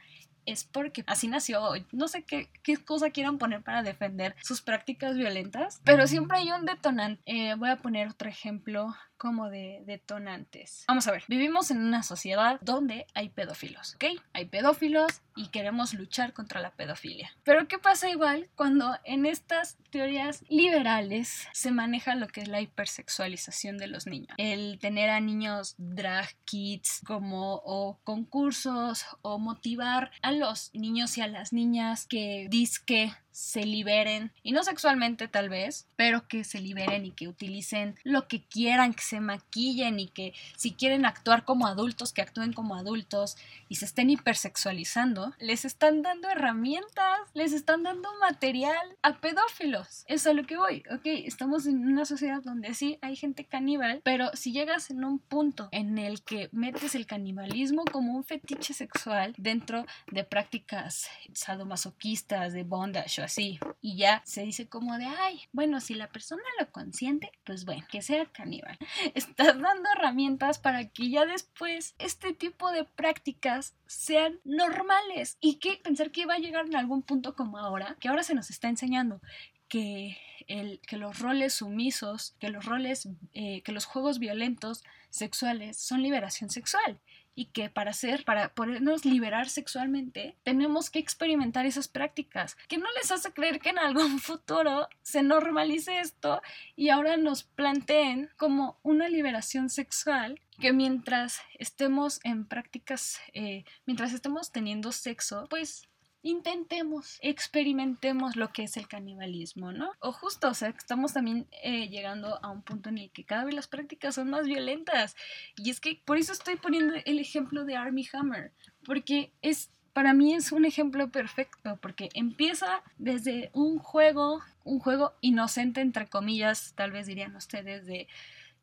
es 0.45 0.63
porque 0.63 1.03
así 1.07 1.27
nació. 1.27 1.62
No 1.91 2.07
sé 2.07 2.24
qué, 2.24 2.50
qué 2.63 2.77
cosa 2.77 3.09
quieran 3.09 3.38
poner 3.38 3.62
para 3.62 3.83
defender 3.83 4.36
sus 4.41 4.62
prácticas 4.62 5.17
violentas, 5.17 5.81
pero 5.83 6.07
siempre 6.07 6.38
hay 6.38 6.51
un 6.51 6.65
detonante. 6.65 7.21
Eh, 7.25 7.55
voy 7.55 7.69
a 7.69 7.81
poner 7.81 8.07
otro 8.07 8.29
ejemplo 8.29 8.95
como 9.17 9.50
de 9.50 9.83
detonantes. 9.86 10.86
Vamos 10.88 11.07
a 11.07 11.12
ver, 11.12 11.24
vivimos 11.27 11.71
en 11.71 11.79
una 11.79 12.03
sociedad 12.03 12.59
donde 12.62 13.07
hay 13.13 13.29
pedófilos, 13.29 13.95
¿ok? 13.95 14.21
Hay 14.33 14.45
pedófilos 14.45 15.21
y 15.36 15.50
queremos 15.50 15.93
luchar 15.93 16.33
contra 16.33 16.62
la 16.62 16.71
pedofilia. 16.71 17.31
Pero 17.43 17.67
¿qué 17.67 17.77
pasa 17.77 18.09
igual 18.09 18.50
cuando 18.55 18.97
en 19.03 19.25
estas 19.25 19.77
teorías 19.89 20.43
liberales 20.50 21.47
se 21.53 21.71
maneja 21.71 22.15
lo 22.15 22.27
que 22.27 22.41
es 22.41 22.47
la 22.47 22.62
hipersexualización 22.62 23.77
de 23.77 23.88
los 23.88 24.07
niños? 24.07 24.36
El 24.38 24.79
tener 24.79 25.09
a 25.09 25.19
niños 25.19 25.75
drag 25.77 26.36
kids 26.45 27.01
como 27.05 27.62
o 27.63 28.00
concursos 28.03 29.05
o 29.21 29.39
motivar 29.39 30.12
a 30.21 30.31
los 30.31 30.71
niños 30.74 31.17
y 31.17 31.21
a 31.21 31.27
las 31.27 31.53
niñas 31.53 32.05
que 32.07 32.47
disque 32.50 33.13
se 33.38 33.65
liberen, 33.65 34.32
y 34.41 34.51
no 34.51 34.63
sexualmente 34.63 35.27
tal 35.27 35.48
vez, 35.48 35.86
pero 35.96 36.27
que 36.27 36.44
se 36.44 36.60
liberen 36.60 37.06
y 37.06 37.12
que 37.12 37.27
utilicen 37.27 37.96
lo 38.03 38.27
que 38.27 38.41
quieran, 38.41 38.96
que 38.96 39.03
se 39.03 39.20
maquillen 39.20 40.00
y 40.00 40.08
que 40.08 40.34
si 40.56 40.72
quieren 40.72 41.06
actuar 41.06 41.46
como 41.46 41.67
adultos, 41.67 42.13
que 42.13 42.24
actúen 42.24 42.51
como 42.51 42.75
adultos 42.75 43.38
y 43.70 43.75
se 43.75 43.86
estén 43.86 44.10
hipersexualizando, 44.10 45.36
les 45.38 45.65
están 45.65 46.01
dando 46.01 46.27
herramientas, 46.32 47.20
les 47.36 47.53
están 47.53 47.84
dando 47.84 48.10
material 48.20 48.98
a 49.03 49.20
pedófilos. 49.20 50.03
Es 50.08 50.25
a 50.25 50.34
lo 50.34 50.44
que 50.44 50.58
voy, 50.58 50.84
ok, 50.91 51.06
estamos 51.06 51.67
en 51.67 51.86
una 51.86 52.06
sociedad 52.06 52.41
donde 52.41 52.74
sí 52.74 52.98
hay 53.03 53.15
gente 53.15 53.46
caníbal, 53.46 54.01
pero 54.03 54.32
si 54.34 54.51
llegas 54.51 54.89
en 54.89 55.06
un 55.06 55.20
punto 55.20 55.70
en 55.72 56.00
el 56.00 56.24
que 56.24 56.50
metes 56.51 56.96
el 56.96 57.06
canibalismo 57.06 57.86
como 57.86 58.15
un 58.15 58.24
fetiche 58.24 58.74
sexual 58.74 59.36
dentro 59.38 59.86
de 60.12 60.24
prácticas 60.24 61.08
sadomasoquistas, 61.34 62.53
de 62.53 62.63
bondage 62.63 63.26
así. 63.27 63.60
Y 63.81 63.98
ya 63.98 64.22
se 64.25 64.41
dice 64.41 64.67
como 64.67 64.98
de, 64.98 65.05
ay, 65.05 65.41
bueno, 65.51 65.79
si 65.79 65.93
la 65.93 66.10
persona 66.10 66.41
lo 66.60 66.72
consiente, 66.72 67.31
pues 67.46 67.65
bueno, 67.65 67.86
que 67.89 68.01
sea 68.01 68.25
caníbal. 68.25 68.77
Estás 69.13 69.60
dando 69.60 69.89
herramientas 69.96 70.57
para 70.60 70.89
que 70.89 71.10
ya 71.10 71.25
después 71.25 71.96
este 72.00 72.34
tipo 72.34 72.72
de 72.72 72.84
prácticas 72.84 73.75
sean 73.86 74.39
normales. 74.43 75.38
Y 75.39 75.55
que 75.55 75.77
pensar 75.77 76.12
que 76.12 76.25
va 76.25 76.36
a 76.36 76.39
llegar 76.39 76.65
en 76.65 76.75
algún 76.75 77.03
punto 77.03 77.36
como 77.36 77.57
ahora, 77.57 77.96
que 78.00 78.10
ahora 78.10 78.24
se 78.24 78.34
nos 78.34 78.50
está 78.50 78.69
enseñando 78.69 79.22
que, 79.67 80.17
el, 80.48 80.79
que 80.88 80.98
los 80.98 81.19
roles 81.19 81.53
sumisos, 81.53 82.36
que 82.39 82.50
los 82.50 82.65
roles, 82.65 83.10
eh, 83.34 83.62
que 83.63 83.72
los 83.72 83.86
juegos 83.86 84.19
violentos 84.19 84.84
sexuales 85.10 85.77
son 85.77 86.01
liberación 86.01 86.50
sexual 86.50 87.00
y 87.38 87.46
que 87.46 87.70
para 87.70 87.94
ser, 87.94 88.25
para 88.25 88.50
podernos 88.56 89.06
liberar 89.06 89.48
sexualmente, 89.48 90.36
tenemos 90.41 90.89
que 90.89 90.98
experimentar 90.98 91.67
esas 91.67 91.88
prácticas, 91.88 92.58
que 92.67 92.79
no 92.79 92.88
les 93.00 93.12
hace 93.12 93.32
creer 93.32 93.60
que 93.60 93.70
en 93.70 93.77
algún 93.77 94.20
futuro 94.20 94.89
se 95.03 95.22
normalice 95.22 96.00
esto 96.00 96.41
y 96.75 96.89
ahora 96.89 97.15
nos 97.15 97.44
planteen 97.44 98.32
como 98.38 98.79
una 98.82 99.08
liberación 99.08 99.70
sexual 99.70 100.41
que 100.60 100.74
mientras 100.74 101.39
estemos 101.60 102.20
en 102.24 102.48
prácticas, 102.48 103.20
eh, 103.34 103.65
mientras 103.86 104.13
estemos 104.13 104.51
teniendo 104.51 104.91
sexo, 104.91 105.46
pues 105.48 105.88
intentemos, 106.29 107.19
experimentemos 107.22 108.36
lo 108.36 108.51
que 108.51 108.63
es 108.63 108.77
el 108.77 108.88
canibalismo, 108.88 109.72
¿no? 109.72 109.91
O 110.00 110.12
justo, 110.12 110.50
o 110.50 110.53
sea, 110.53 110.69
estamos 110.69 111.13
también 111.13 111.48
eh, 111.63 111.88
llegando 111.89 112.43
a 112.43 112.50
un 112.50 112.62
punto 112.62 112.89
en 112.89 112.98
el 112.98 113.12
que 113.12 113.24
cada 113.24 113.46
vez 113.46 113.53
las 113.53 113.67
prácticas 113.67 114.15
son 114.15 114.29
más 114.29 114.46
violentas. 114.46 115.15
Y 115.55 115.69
es 115.69 115.79
que 115.79 116.01
por 116.05 116.17
eso 116.17 116.34
estoy 116.34 116.57
poniendo 116.57 116.96
el 117.05 117.19
ejemplo 117.19 117.65
de 117.65 117.75
Army 117.75 118.07
Hammer, 118.13 118.51
porque 118.84 119.31
es 119.41 119.72
para 119.93 120.13
mí 120.13 120.36
es 120.36 120.51
un 120.51 120.65
ejemplo 120.65 121.10
perfecto 121.10 121.79
porque 121.81 122.10
empieza 122.13 122.84
desde 123.00 123.50
un 123.53 123.79
juego, 123.79 124.41
un 124.63 124.79
juego 124.79 125.15
inocente 125.22 125.81
entre 125.81 126.07
comillas, 126.07 126.74
tal 126.75 126.91
vez 126.91 127.07
dirían 127.07 127.36
ustedes 127.36 127.88
de 127.88 128.07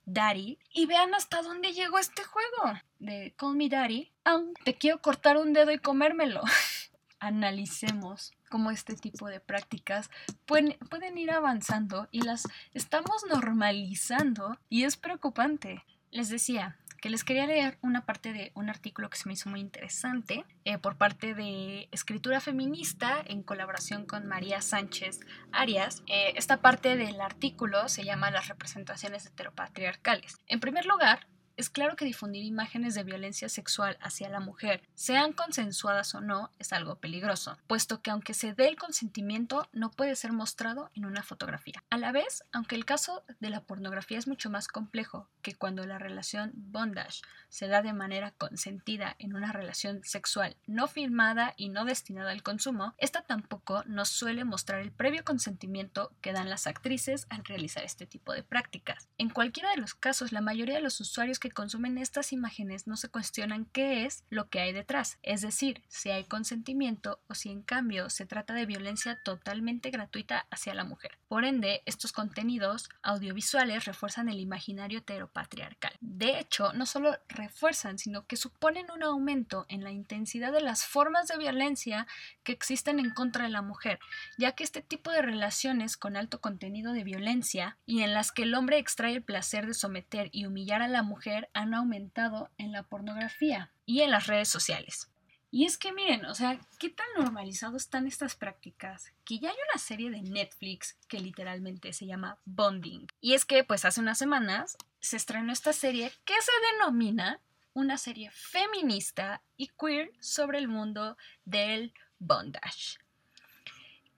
Daddy 0.07 0.59
y 0.73 0.87
vean 0.87 1.13
hasta 1.13 1.43
dónde 1.43 1.73
llegó 1.73 1.99
este 1.99 2.23
juego 2.23 2.79
de 3.01 3.35
Call 3.37 3.57
Me 3.57 3.69
Daddy. 3.69 4.13
Aún 4.23 4.55
te 4.65 4.75
quiero 4.75 5.01
cortar 5.01 5.37
un 5.37 5.53
dedo 5.53 5.73
y 5.73 5.79
comérmelo. 5.79 6.43
analicemos 7.27 8.33
cómo 8.51 8.71
este 8.71 8.95
tipo 8.95 9.29
de 9.29 9.41
prácticas 9.41 10.11
pueden, 10.47 10.77
ir 11.19 11.31
avanzando 11.31 12.09
y 12.11 12.23
las 12.23 12.47
estamos 12.73 13.25
normalizando 13.29 14.59
y 14.69 14.85
es 14.85 14.97
preocupante. 14.97 15.85
Les 16.11 16.29
decía 16.29 16.77
que 17.01 17.11
les 17.11 17.25
quería 17.25 17.47
leer 17.47 17.79
una 17.83 18.07
parte 18.07 18.33
de 18.33 18.53
un 18.55 18.71
artículo 18.71 19.11
que 19.11 19.19
se 19.19 19.29
me 19.29 19.35
hizo 19.35 19.51
muy 19.51 19.61
interesante 19.61 20.45
eh, 20.65 20.79
por 20.79 20.97
parte 20.97 21.35
de 21.35 21.89
Escritura 21.91 22.41
Feminista 22.41 23.23
en 23.27 23.43
colaboración 23.43 24.07
con 24.07 24.27
María 24.27 24.61
Sánchez 24.63 25.21
Arias. 25.51 26.03
Eh, 26.07 26.33
esta 26.37 26.61
parte 26.61 26.97
del 26.97 27.21
artículo 27.21 27.89
se 27.89 28.05
llama 28.05 28.31
Las 28.31 28.49
representaciones 28.49 29.27
heteropatriarcales. 29.27 30.41
En 30.47 30.61
primer 30.61 30.87
lugar, 30.87 31.27
es 31.57 31.71
claro 31.71 31.97
que 31.97 32.05
difundir 32.05 32.45
imágenes 32.45 32.95
de 32.95 33.05
violencia 33.05 33.49
sexual 33.49 33.97
hacia 34.01 34.29
la 34.29 34.41
mujer, 34.41 34.83
sean 34.95 35.33
consensuadas 35.33 36.15
o 36.15 36.21
no, 36.21 36.51
es 36.59 36.73
algo 36.73 36.97
peligroso, 36.97 37.59
puesto 37.67 38.03
que 38.03 38.11
aunque 38.11 38.35
se 38.35 38.55
dé 38.55 38.69
el 38.69 38.77
consentimiento, 38.77 39.69
no 39.73 39.91
puede 39.91 40.17
ser 40.17 40.33
mostrado 40.33 40.91
en 40.95 41.05
una 41.05 41.23
fotografía. 41.23 41.83
A 41.91 41.97
la 41.97 42.13
vez, 42.13 42.45
aunque 42.53 42.75
el 42.77 42.85
caso 42.85 43.23
de 43.41 43.51
la 43.51 43.63
pornografía 43.63 44.19
es 44.19 44.27
mucho 44.27 44.51
más 44.51 44.69
complejo 44.69 45.29
que 45.43 45.55
cuando 45.55 45.87
la 45.87 45.99
relación 45.99 46.53
bondage 46.55 47.23
se 47.49 47.69
da 47.69 47.83
de 47.83 47.93
manera 47.93 48.33
consentida 48.33 49.15
en 49.19 49.35
una 49.35 49.53
relación 49.53 50.03
sexual 50.05 50.57
no 50.67 50.89
firmada 50.89 51.55
y 51.57 51.69
no 51.69 51.85
destinada 51.85 52.33
al 52.33 52.43
consumo, 52.43 52.95
esta 52.99 53.23
tampoco 53.23 53.85
nos 53.87 54.09
suele 54.09 54.45
mostrar 54.45 54.81
el 54.81 54.91
previo 54.91 55.25
consentimiento 55.25 56.13
que 56.21 56.33
dan 56.33 56.51
las 56.51 56.67
actrices 56.67 57.27
al 57.31 57.45
realizar 57.45 57.85
este 57.85 58.07
tipo 58.07 58.33
de 58.33 58.43
prácticas. 58.43 59.09
En 59.19 59.31
cualquiera 59.31 59.71
de 59.71 59.77
los 59.77 59.95
casos, 59.95 60.33
la 60.33 60.41
mayoría 60.41 60.75
de 60.75 60.81
los 60.81 61.01
usuarios 61.01 61.39
que 61.45 61.51
consumen 61.51 61.99
estas 61.99 62.33
imágenes 62.33 62.87
no 62.87 62.97
se 62.97 63.11
cuestionan 63.11 63.67
qué 63.67 64.07
es 64.07 64.25
lo 64.31 64.49
que 64.49 64.61
hay 64.61 64.73
detrás, 64.73 65.19
es 65.23 65.43
decir, 65.43 65.83
si 65.89 66.09
hay 66.09 66.25
consentimiento 66.25 67.21
o 67.27 67.35
si 67.35 67.51
en 67.51 67.61
cambio 67.61 68.09
se 68.09 68.25
trata 68.25 68.55
de 68.55 68.65
violencia 68.65 69.21
totalmente 69.23 69.91
gratuita 69.91 70.47
hacia 70.51 70.73
la 70.73 70.85
mujer. 70.85 71.19
Por 71.35 71.45
ende, 71.45 71.83
estos 71.85 72.13
contenidos 72.13 72.89
audiovisuales 73.03 73.87
refuerzan 73.87 74.29
el 74.29 74.39
imaginario 74.39 75.01
heteropatriarcal. 75.01 75.93
De 76.01 76.39
hecho, 76.39 76.73
no 76.75 76.87
solo 76.87 77.19
refuerzan, 77.29 77.99
sino 77.99 78.25
que 78.29 78.37
suponen 78.37 78.89
un 78.93 79.03
aumento 79.03 79.67
en 79.69 79.83
la 79.83 79.91
intensidad 79.91 80.53
de 80.53 80.61
las 80.61 80.87
formas 80.87 81.27
de 81.27 81.37
violencia 81.37 82.07
que 82.45 82.53
existen 82.53 83.01
en 83.01 83.11
contra 83.11 83.47
de 83.47 83.51
la 83.51 83.63
mujer, 83.63 83.99
ya 84.39 84.53
que 84.53 84.63
este 84.63 84.81
tipo 84.81 85.11
de 85.11 85.23
relaciones 85.23 85.97
con 85.97 86.17
alto 86.17 86.41
contenido 86.41 86.93
de 86.93 87.03
violencia 87.03 87.79
y 87.85 88.03
en 88.03 88.15
las 88.15 88.31
que 88.31 88.45
el 88.45 88.55
hombre 88.55 88.79
extrae 88.79 89.15
el 89.15 89.25
placer 89.25 89.67
de 89.67 89.75
someter 89.75 90.29
y 90.31 90.47
humillar 90.47 90.83
a 90.83 90.89
la 90.89 91.03
mujer 91.03 91.51
han 91.53 91.75
aumentado 91.75 92.49
en 92.59 92.71
la 92.71 92.85
pornografía 92.85 93.73
y 93.87 94.03
en 94.03 94.13
las 94.13 94.29
redes 94.29 94.51
sociales. 94.51 95.09
Y 95.55 95.67
es 95.67 95.79
que 95.79 95.93
miren, 95.93 96.25
o 96.25 96.35
sea, 96.35 96.59
qué 96.81 96.91
tan 96.91 97.07
normalizado 97.17 97.77
están 97.77 98.09
estas 98.09 98.35
prácticas 98.35 99.13
que 99.25 99.39
ya 99.39 99.51
hay 99.51 99.57
una 99.71 99.81
serie 99.81 100.11
de 100.11 100.21
Netflix 100.21 100.99
que 101.07 101.21
literalmente 101.21 101.93
se 101.93 102.07
llama 102.07 102.41
Bonding. 102.45 103.07
Y 103.21 103.35
es 103.35 103.45
que 103.45 103.63
pues 103.63 103.85
hace 103.85 104.01
unas 104.01 104.19
semanas 104.19 104.77
se 104.99 105.17
estrenó 105.17 105.53
esta 105.53 105.73
serie 105.73 106.11
que 106.25 106.35
se 106.43 106.51
denomina 106.73 107.41
una 107.73 107.99
serie 107.99 108.33
feminista 108.33 109.43
y 109.57 109.69
queer 109.69 110.11
sobre 110.19 110.59
el 110.59 110.67
mundo 110.67 111.17
del 111.45 111.95
bondage 112.19 112.99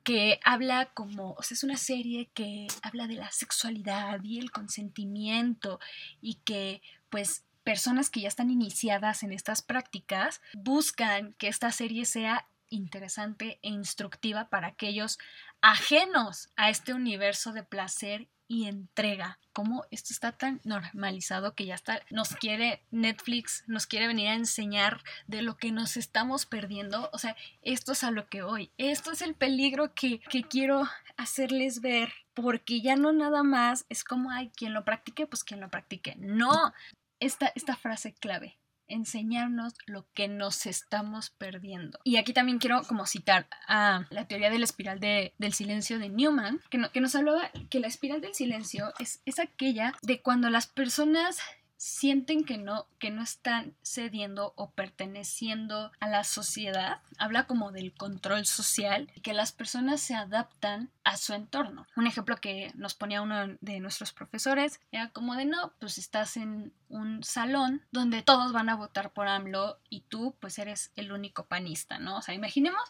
que 0.05 0.41
habla 0.43 0.87
como, 0.95 1.33
o 1.33 1.43
sea, 1.43 1.55
es 1.55 1.65
una 1.65 1.77
serie 1.77 2.31
que 2.33 2.69
habla 2.81 3.09
de 3.09 3.17
la 3.17 3.31
sexualidad 3.31 4.23
y 4.23 4.39
el 4.39 4.53
consentimiento 4.53 5.81
y 6.23 6.37
que 6.37 6.81
pues 7.11 7.45
personas 7.67 8.11
que 8.11 8.21
ya 8.21 8.29
están 8.29 8.49
iniciadas 8.49 9.25
en 9.25 9.33
estas 9.33 9.61
prácticas 9.61 10.41
buscan 10.55 11.33
que 11.33 11.49
esta 11.49 11.73
serie 11.73 12.05
sea 12.05 12.47
interesante 12.71 13.59
e 13.61 13.71
instructiva 13.71 14.49
para 14.49 14.69
aquellos 14.69 15.19
ajenos 15.63 16.49
a 16.55 16.71
este 16.71 16.95
universo 16.95 17.53
de 17.53 17.65
placer 17.65 18.29
y 18.47 18.69
entrega. 18.69 19.41
Como 19.53 19.85
esto 19.91 20.13
está 20.13 20.31
tan 20.31 20.61
normalizado 20.63 21.57
que 21.57 21.67
ya 21.67 21.75
está, 21.75 22.03
nos 22.09 22.37
quiere 22.37 22.85
Netflix, 22.93 23.65
nos 23.67 23.89
quiere 23.89 24.07
venir 24.07 24.29
a 24.29 24.35
enseñar 24.35 25.03
de 25.27 25.43
lo 25.43 25.57
que 25.57 25.73
nos 25.73 25.97
estamos 25.97 26.47
perdiendo. 26.47 27.11
O 27.13 27.19
sea, 27.19 27.35
esto 27.63 27.93
es 27.93 28.05
a 28.05 28.13
lo 28.13 28.29
que 28.29 28.43
voy. 28.43 28.71
Esto 28.79 29.11
es 29.11 29.23
el 29.23 29.35
peligro 29.35 29.93
que, 29.93 30.21
que 30.21 30.45
quiero 30.45 30.89
hacerles 31.17 31.81
ver. 31.81 32.13
Porque 32.33 32.81
ya 32.81 32.95
no 32.95 33.13
nada 33.13 33.43
más 33.43 33.87
es 33.89 34.05
como, 34.05 34.31
hay 34.31 34.51
quien 34.51 34.73
lo 34.73 34.85
practique, 34.85 35.27
pues 35.27 35.43
quien 35.43 35.61
lo 35.61 35.69
practique. 35.69 36.15
No, 36.19 36.73
esta, 37.21 37.53
esta 37.55 37.77
frase 37.77 38.15
clave 38.15 38.59
enseñarnos 38.89 39.75
lo 39.87 40.07
que 40.13 40.29
nos 40.29 40.67
estamos 40.67 41.31
perdiendo. 41.31 41.99
Y 42.05 42.17
aquí 42.17 42.33
también 42.33 42.59
quiero 42.59 42.83
como 42.83 43.07
citar 43.07 43.49
a 43.67 44.07
la 44.11 44.27
teoría 44.27 44.51
de 44.51 44.59
la 44.59 44.65
espiral 44.65 45.01
de, 45.01 45.35
del 45.39 45.53
silencio 45.53 45.99
de 45.99 46.09
Newman, 46.09 46.61
que, 46.71 46.81
que 46.93 47.01
nos 47.01 47.15
hablaba 47.15 47.51
que 47.71 47.81
la 47.81 47.89
espiral 47.89 48.21
del 48.21 48.35
silencio 48.35 48.93
es, 48.99 49.23
es 49.25 49.39
aquella 49.39 49.95
de 50.03 50.21
cuando 50.21 50.51
las 50.51 50.67
personas 50.67 51.39
sienten 51.77 52.45
que 52.45 52.59
no, 52.59 52.87
que 52.99 53.11
no 53.11 53.23
están 53.23 53.75
cediendo 53.83 54.53
o 54.57 54.71
perteneciendo 54.71 55.93
a 56.01 56.09
la 56.09 56.25
sociedad. 56.25 57.01
Habla 57.19 57.47
como 57.47 57.73
del 57.73 57.95
control 57.95 58.47
social, 58.47 59.11
que 59.23 59.35
las 59.35 59.53
personas 59.53 60.01
se 60.01 60.15
adaptan 60.15 60.91
a 61.05 61.17
su 61.17 61.35
entorno. 61.35 61.87
Un 61.97 62.07
ejemplo 62.07 62.37
que 62.37 62.73
nos 62.75 62.95
ponía 62.95 63.23
uno 63.23 63.57
de 63.61 63.81
nuestros 63.81 64.13
profesores 64.13 64.81
era 64.91 65.11
como 65.11 65.35
de 65.35 65.45
no, 65.45 65.73
pues 65.79 65.99
estás 65.99 66.37
en 66.37 66.73
un 66.89 67.23
salón 67.23 67.83
donde 67.91 68.23
todos 68.23 68.53
van 68.53 68.69
a 68.69 68.77
votar 68.77 69.13
por 69.13 69.29
AMLO 69.29 69.79
y 69.89 70.03
tú 70.03 70.35
pues 70.41 70.59
eres 70.59 70.93
el 70.97 71.13
único 71.13 71.47
panista, 71.47 71.99
¿no? 71.99 72.19
O 72.19 72.23
sea, 72.23 72.35
imaginemos 72.35 72.83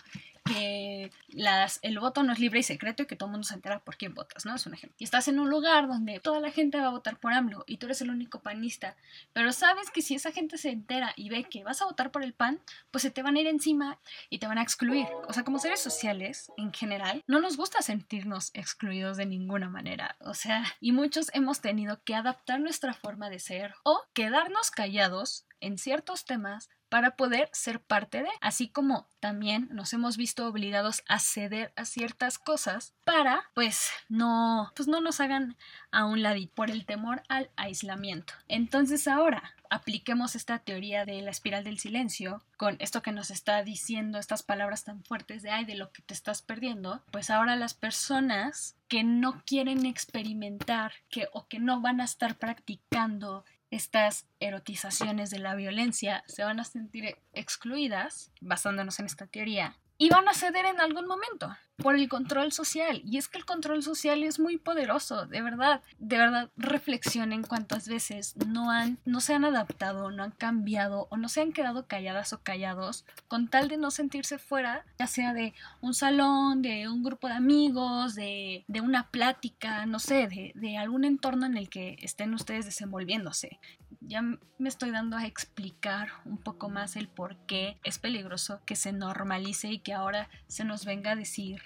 que 0.47 1.11
las, 1.29 1.79
el 1.83 1.99
voto 1.99 2.23
no 2.23 2.33
es 2.33 2.39
libre 2.39 2.61
y 2.61 2.63
secreto 2.63 3.03
y 3.03 3.07
que 3.07 3.17
todo 3.17 3.29
mundo 3.29 3.47
se 3.47 3.55
entera 3.55 3.81
por 3.81 3.97
quién 3.97 4.15
votas, 4.15 4.47
¿no? 4.47 4.55
Es 4.55 4.67
un 4.67 4.75
ejemplo. 4.75 4.97
Y 4.99 5.05
estás 5.05 5.29
en 5.29 5.39
un 5.39 5.51
lugar 5.51 5.89
donde 5.89 6.21
toda 6.21 6.41
la 6.41 6.51
gente 6.51 6.81
va 6.81 6.87
a 6.87 6.91
votar 6.91 7.19
por 7.19 7.33
AMLO 7.33 7.65
y 7.67 7.77
tú 7.77 7.87
eres 7.87 8.01
el 8.01 8.11
único 8.11 8.41
panista, 8.41 8.97
pero 9.33 9.53
sabes 9.53 9.91
que 9.91 10.03
si 10.03 10.15
esa 10.15 10.33
gente 10.33 10.59
se 10.59 10.71
entera 10.71 11.13
y 11.17 11.29
ve 11.29 11.45
que 11.45 11.65
vas 11.65 11.83
a 11.83 11.87
votar 11.87 12.11
por 12.11 12.23
el 12.23 12.33
PAN, 12.33 12.61
pues 12.91 13.03
se 13.03 13.11
te 13.11 13.23
van 13.23 13.37
a 13.37 13.41
ir 13.41 13.47
encima 13.47 13.99
y 14.31 14.39
te 14.39 14.47
van 14.47 14.59
a 14.59 14.63
excluir. 14.63 15.07
O 15.29 15.33
sea, 15.33 15.45
como 15.45 15.59
seres 15.59 15.81
sociales, 15.81 16.51
en 16.57 16.73
general, 16.73 17.23
no 17.27 17.41
nos 17.41 17.57
gusta 17.57 17.83
sentirnos 17.83 18.51
excluidos 18.55 19.17
de 19.17 19.27
ninguna 19.27 19.69
manera. 19.69 20.17
O 20.21 20.35
sea, 20.35 20.65
y 20.81 20.93
muchos 20.93 21.31
hemos 21.35 21.61
tenido 21.61 22.03
que 22.05 22.15
adaptar 22.15 22.61
nuestra 22.61 22.95
forma 22.95 23.31
de 23.31 23.39
ser 23.39 23.75
o 23.85 24.03
quedarnos 24.13 24.71
callados 24.71 25.47
en 25.61 25.79
ciertos 25.79 26.25
temas 26.25 26.69
para 26.89 27.17
poder 27.17 27.49
ser 27.53 27.81
parte 27.81 28.23
de, 28.23 28.29
así 28.41 28.69
como 28.69 29.09
también 29.21 29.69
nos 29.73 29.93
hemos 29.93 30.17
visto 30.17 30.47
obligados 30.47 31.03
a 31.09 31.19
ceder 31.19 31.73
a 31.77 31.85
ciertas 31.85 32.39
cosas 32.39 32.95
para 33.05 33.45
pues 33.55 33.91
no 34.09 34.73
pues 34.77 34.89
no 34.89 35.01
nos 35.01 35.21
hagan 35.21 35.57
a 35.91 36.05
un 36.05 36.23
ladito 36.23 36.53
por 36.55 36.71
el 36.71 36.87
temor 36.87 37.23
al 37.29 37.51
aislamiento. 37.57 38.35
Entonces 38.49 39.09
ahora 39.09 39.55
apliquemos 39.71 40.37
esta 40.37 40.59
teoría 40.61 41.05
de 41.05 41.21
la 41.23 41.31
espiral 41.31 41.65
del 41.65 41.79
silencio 41.79 42.43
con 42.57 42.77
esto 42.79 43.03
que 43.03 43.13
nos 43.13 43.31
está 43.31 43.63
diciendo 43.63 44.19
estas 44.19 44.43
palabras 44.43 44.85
tan 44.85 45.03
fuertes 45.03 45.43
de 45.43 45.51
ay 45.51 45.65
de 45.65 45.75
lo 45.75 45.93
que 45.93 46.03
te 46.03 46.15
estás 46.15 46.43
perdiendo, 46.43 47.03
pues 47.11 47.31
ahora 47.31 47.57
las 47.57 47.75
personas 47.75 48.77
que 48.89 49.03
no 49.03 49.43
quieren 49.45 49.87
experimentar 49.87 50.93
que 51.09 51.29
o 51.33 51.49
que 51.49 51.59
no 51.59 51.81
van 51.81 52.01
a 52.01 52.05
estar 52.05 52.37
practicando 52.37 53.45
estas 53.71 54.27
erotizaciones 54.41 55.31
de 55.31 55.39
la 55.39 55.55
violencia 55.55 56.23
se 56.27 56.45
van 56.45 56.61
a 56.61 56.65
sentir 56.65 57.17
excluidas, 57.33 58.33
basándonos 58.41 58.99
en 59.01 59.07
esta 59.07 59.27
teoría, 59.27 59.77
y 59.99 60.09
van 60.09 60.29
a 60.29 60.35
ceder 60.35 60.67
en 60.67 60.81
algún 60.81 61.07
momento 61.07 61.57
por 61.77 61.95
el 61.95 62.09
control 62.09 62.53
social. 62.53 63.03
Y 63.05 63.19
es 63.19 63.29
que 63.29 63.39
el 63.39 63.45
control 63.45 63.83
social 63.83 64.23
es 64.23 64.39
muy 64.39 64.57
poderoso, 64.57 65.27
de 65.27 65.43
verdad. 65.43 65.83
De 65.99 66.19
verdad, 66.19 66.51
reflexionen 66.57 67.43
cuántas 67.43 67.89
veces 67.89 68.35
no 68.47 68.71
han, 68.71 68.99
no 69.05 69.21
se 69.21 69.35
han 69.35 69.45
adaptado, 69.45 70.11
no 70.11 70.23
han 70.23 70.31
cambiado 70.33 71.07
o 71.11 71.17
no 71.17 71.29
se 71.29 71.43
han 71.43 71.53
quedado 71.53 71.87
calladas 71.87 72.33
o 72.33 72.39
callados 72.43 73.05
con 73.29 73.49
tal 73.49 73.69
de 73.69 73.77
no 73.77 73.91
sentirse 73.91 74.39
fuera, 74.39 74.85
ya 74.99 75.07
sea 75.07 75.33
de 75.33 75.55
un 75.81 75.95
salón, 75.95 76.63
de 76.63 76.89
un 76.89 77.03
grupo 77.03 77.29
de 77.29 77.35
amigos, 77.35 78.15
de, 78.15 78.65
de 78.69 78.81
una 78.81 79.11
plática, 79.11 79.87
no 79.87 79.99
sé, 79.99 80.29
de, 80.29 80.53
de 80.55 80.79
algún 80.79 81.05
entorno 81.05 81.47
en 81.47 81.57
el 81.57 81.69
que 81.69 81.97
estén 82.01 82.35
ustedes 82.35 82.65
desenvolviéndose. 82.65 83.59
Ya 84.01 84.23
me 84.23 84.69
estoy 84.69 84.91
dando 84.91 85.17
a 85.17 85.27
explicar 85.27 86.09
un 86.25 86.39
poco 86.39 86.69
más 86.69 86.97
el 86.97 87.09
por 87.09 87.37
qué 87.47 87.79
es 87.85 87.99
peligroso 87.99 88.61
que 88.65 88.77
se 88.77 88.93
normalice 88.93 89.69
y 89.69 89.79
que 89.79 89.93
ahora 89.93 90.29
se 90.47 90.65
nos 90.65 90.85
venga 90.85 91.13
a 91.13 91.17
decir 91.17 91.63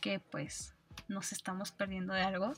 que 0.00 0.20
pues 0.20 0.74
nos 1.08 1.32
estamos 1.32 1.72
perdiendo 1.72 2.14
de 2.14 2.22
algo 2.22 2.52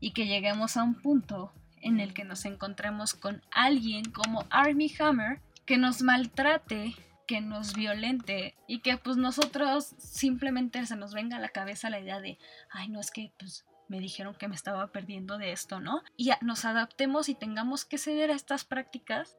y 0.00 0.12
que 0.12 0.26
lleguemos 0.26 0.76
a 0.76 0.82
un 0.82 0.94
punto 0.94 1.52
en 1.80 2.00
el 2.00 2.14
que 2.14 2.24
nos 2.24 2.44
encontremos 2.44 3.14
con 3.14 3.42
alguien 3.50 4.10
como 4.10 4.46
Army 4.50 4.92
Hammer 4.98 5.40
que 5.66 5.78
nos 5.78 6.02
maltrate, 6.02 6.94
que 7.26 7.40
nos 7.40 7.74
violente 7.74 8.54
y 8.66 8.80
que 8.80 8.96
pues 8.96 9.16
nosotros 9.16 9.94
simplemente 9.98 10.84
se 10.86 10.96
nos 10.96 11.14
venga 11.14 11.36
a 11.36 11.40
la 11.40 11.50
cabeza 11.50 11.90
la 11.90 12.00
idea 12.00 12.20
de, 12.20 12.38
ay 12.70 12.88
no 12.88 13.00
es 13.00 13.10
que 13.10 13.32
pues 13.38 13.64
me 13.88 14.00
dijeron 14.00 14.34
que 14.34 14.48
me 14.48 14.54
estaba 14.54 14.86
perdiendo 14.88 15.38
de 15.38 15.52
esto, 15.52 15.80
¿no? 15.80 16.02
Y 16.16 16.30
nos 16.40 16.64
adaptemos 16.64 17.28
y 17.28 17.34
tengamos 17.34 17.84
que 17.84 17.98
ceder 17.98 18.30
a 18.30 18.34
estas 18.34 18.64
prácticas 18.64 19.36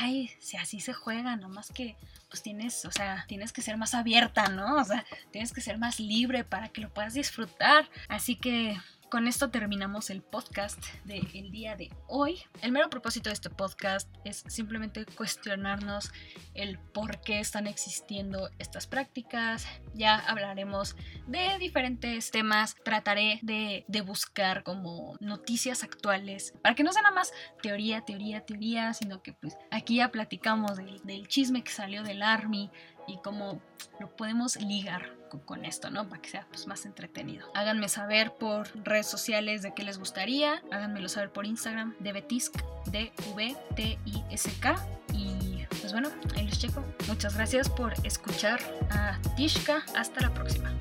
ay, 0.00 0.30
si 0.38 0.56
así 0.56 0.80
se 0.80 0.92
juega, 0.92 1.36
nomás 1.36 1.70
que 1.70 1.96
pues 2.28 2.42
tienes, 2.42 2.84
o 2.84 2.90
sea, 2.90 3.24
tienes 3.28 3.52
que 3.52 3.62
ser 3.62 3.76
más 3.76 3.94
abierta, 3.94 4.48
¿no? 4.48 4.76
O 4.76 4.84
sea, 4.84 5.04
tienes 5.30 5.52
que 5.52 5.60
ser 5.60 5.78
más 5.78 6.00
libre 6.00 6.44
para 6.44 6.68
que 6.68 6.80
lo 6.80 6.92
puedas 6.92 7.14
disfrutar. 7.14 7.88
Así 8.08 8.36
que 8.36 8.76
con 9.10 9.28
esto 9.28 9.50
terminamos 9.50 10.10
el 10.10 10.22
podcast 10.22 10.78
del 11.04 11.50
día 11.50 11.76
de 11.76 11.90
hoy. 12.08 12.42
El 12.62 12.72
mero 12.72 12.90
propósito 12.90 13.30
de 13.30 13.34
este 13.34 13.50
podcast 13.50 14.08
es 14.24 14.44
simplemente 14.48 15.06
cuestionarnos 15.06 16.12
el 16.54 16.78
por 16.78 17.20
qué 17.20 17.40
están 17.40 17.66
existiendo 17.66 18.50
estas 18.58 18.86
prácticas. 18.86 19.66
Ya 19.94 20.16
hablaremos 20.16 20.96
de 21.26 21.58
diferentes 21.58 22.30
temas. 22.30 22.74
Trataré 22.84 23.38
de, 23.42 23.84
buscar 24.06 24.62
como 24.62 25.16
noticias 25.20 25.82
actuales 25.82 26.54
para 26.62 26.74
que 26.74 26.84
no 26.84 26.92
sea 26.92 27.02
nada 27.02 27.14
más 27.14 27.32
teoría, 27.62 28.02
teoría, 28.02 28.44
teoría, 28.44 28.92
sino 28.94 29.22
que 29.22 29.32
pues 29.32 29.56
aquí 29.70 29.96
ya 29.96 30.12
platicamos 30.12 30.76
del, 30.76 31.00
del 31.02 31.26
chisme 31.26 31.64
que 31.64 31.72
salió 31.72 32.02
del 32.02 32.22
Army, 32.22 32.70
y 33.06 33.18
cómo 33.18 33.60
lo 34.00 34.08
podemos 34.08 34.56
ligar 34.56 35.16
con, 35.44 35.64
esto, 35.64 35.90
¿no? 35.90 36.08
Para 36.08 36.22
que 36.22 36.30
sea 36.30 36.46
pues, 36.48 36.66
más 36.66 36.86
entretenido. 36.86 37.46
Háganme 37.54 37.88
saber 37.88 38.32
por 38.32 38.68
redes 38.84 39.06
sociales 39.06 39.62
de 39.62 39.74
qué 39.74 39.82
les 39.82 39.98
gustaría. 39.98 40.62
Háganmelo 40.70 41.08
saber 41.08 41.30
por 41.30 41.46
Instagram 41.46 41.94
de 41.98 42.12
Betisk, 42.12 42.56
d 42.86 43.12
v 43.34 43.56
t 43.74 43.98
i 44.04 44.24
s 44.30 44.50
k 44.60 44.76
Y 45.12 45.66
pues 45.80 45.92
bueno, 45.92 46.10
ahí 46.36 46.46
les 46.46 46.58
checo. 46.58 46.82
Muchas 47.06 47.34
gracias 47.36 47.68
por 47.68 47.94
escuchar 48.04 48.60
a 48.90 49.18
Tishka. 49.36 49.84
Hasta 49.94 50.20
la 50.20 50.32
próxima. 50.32 50.72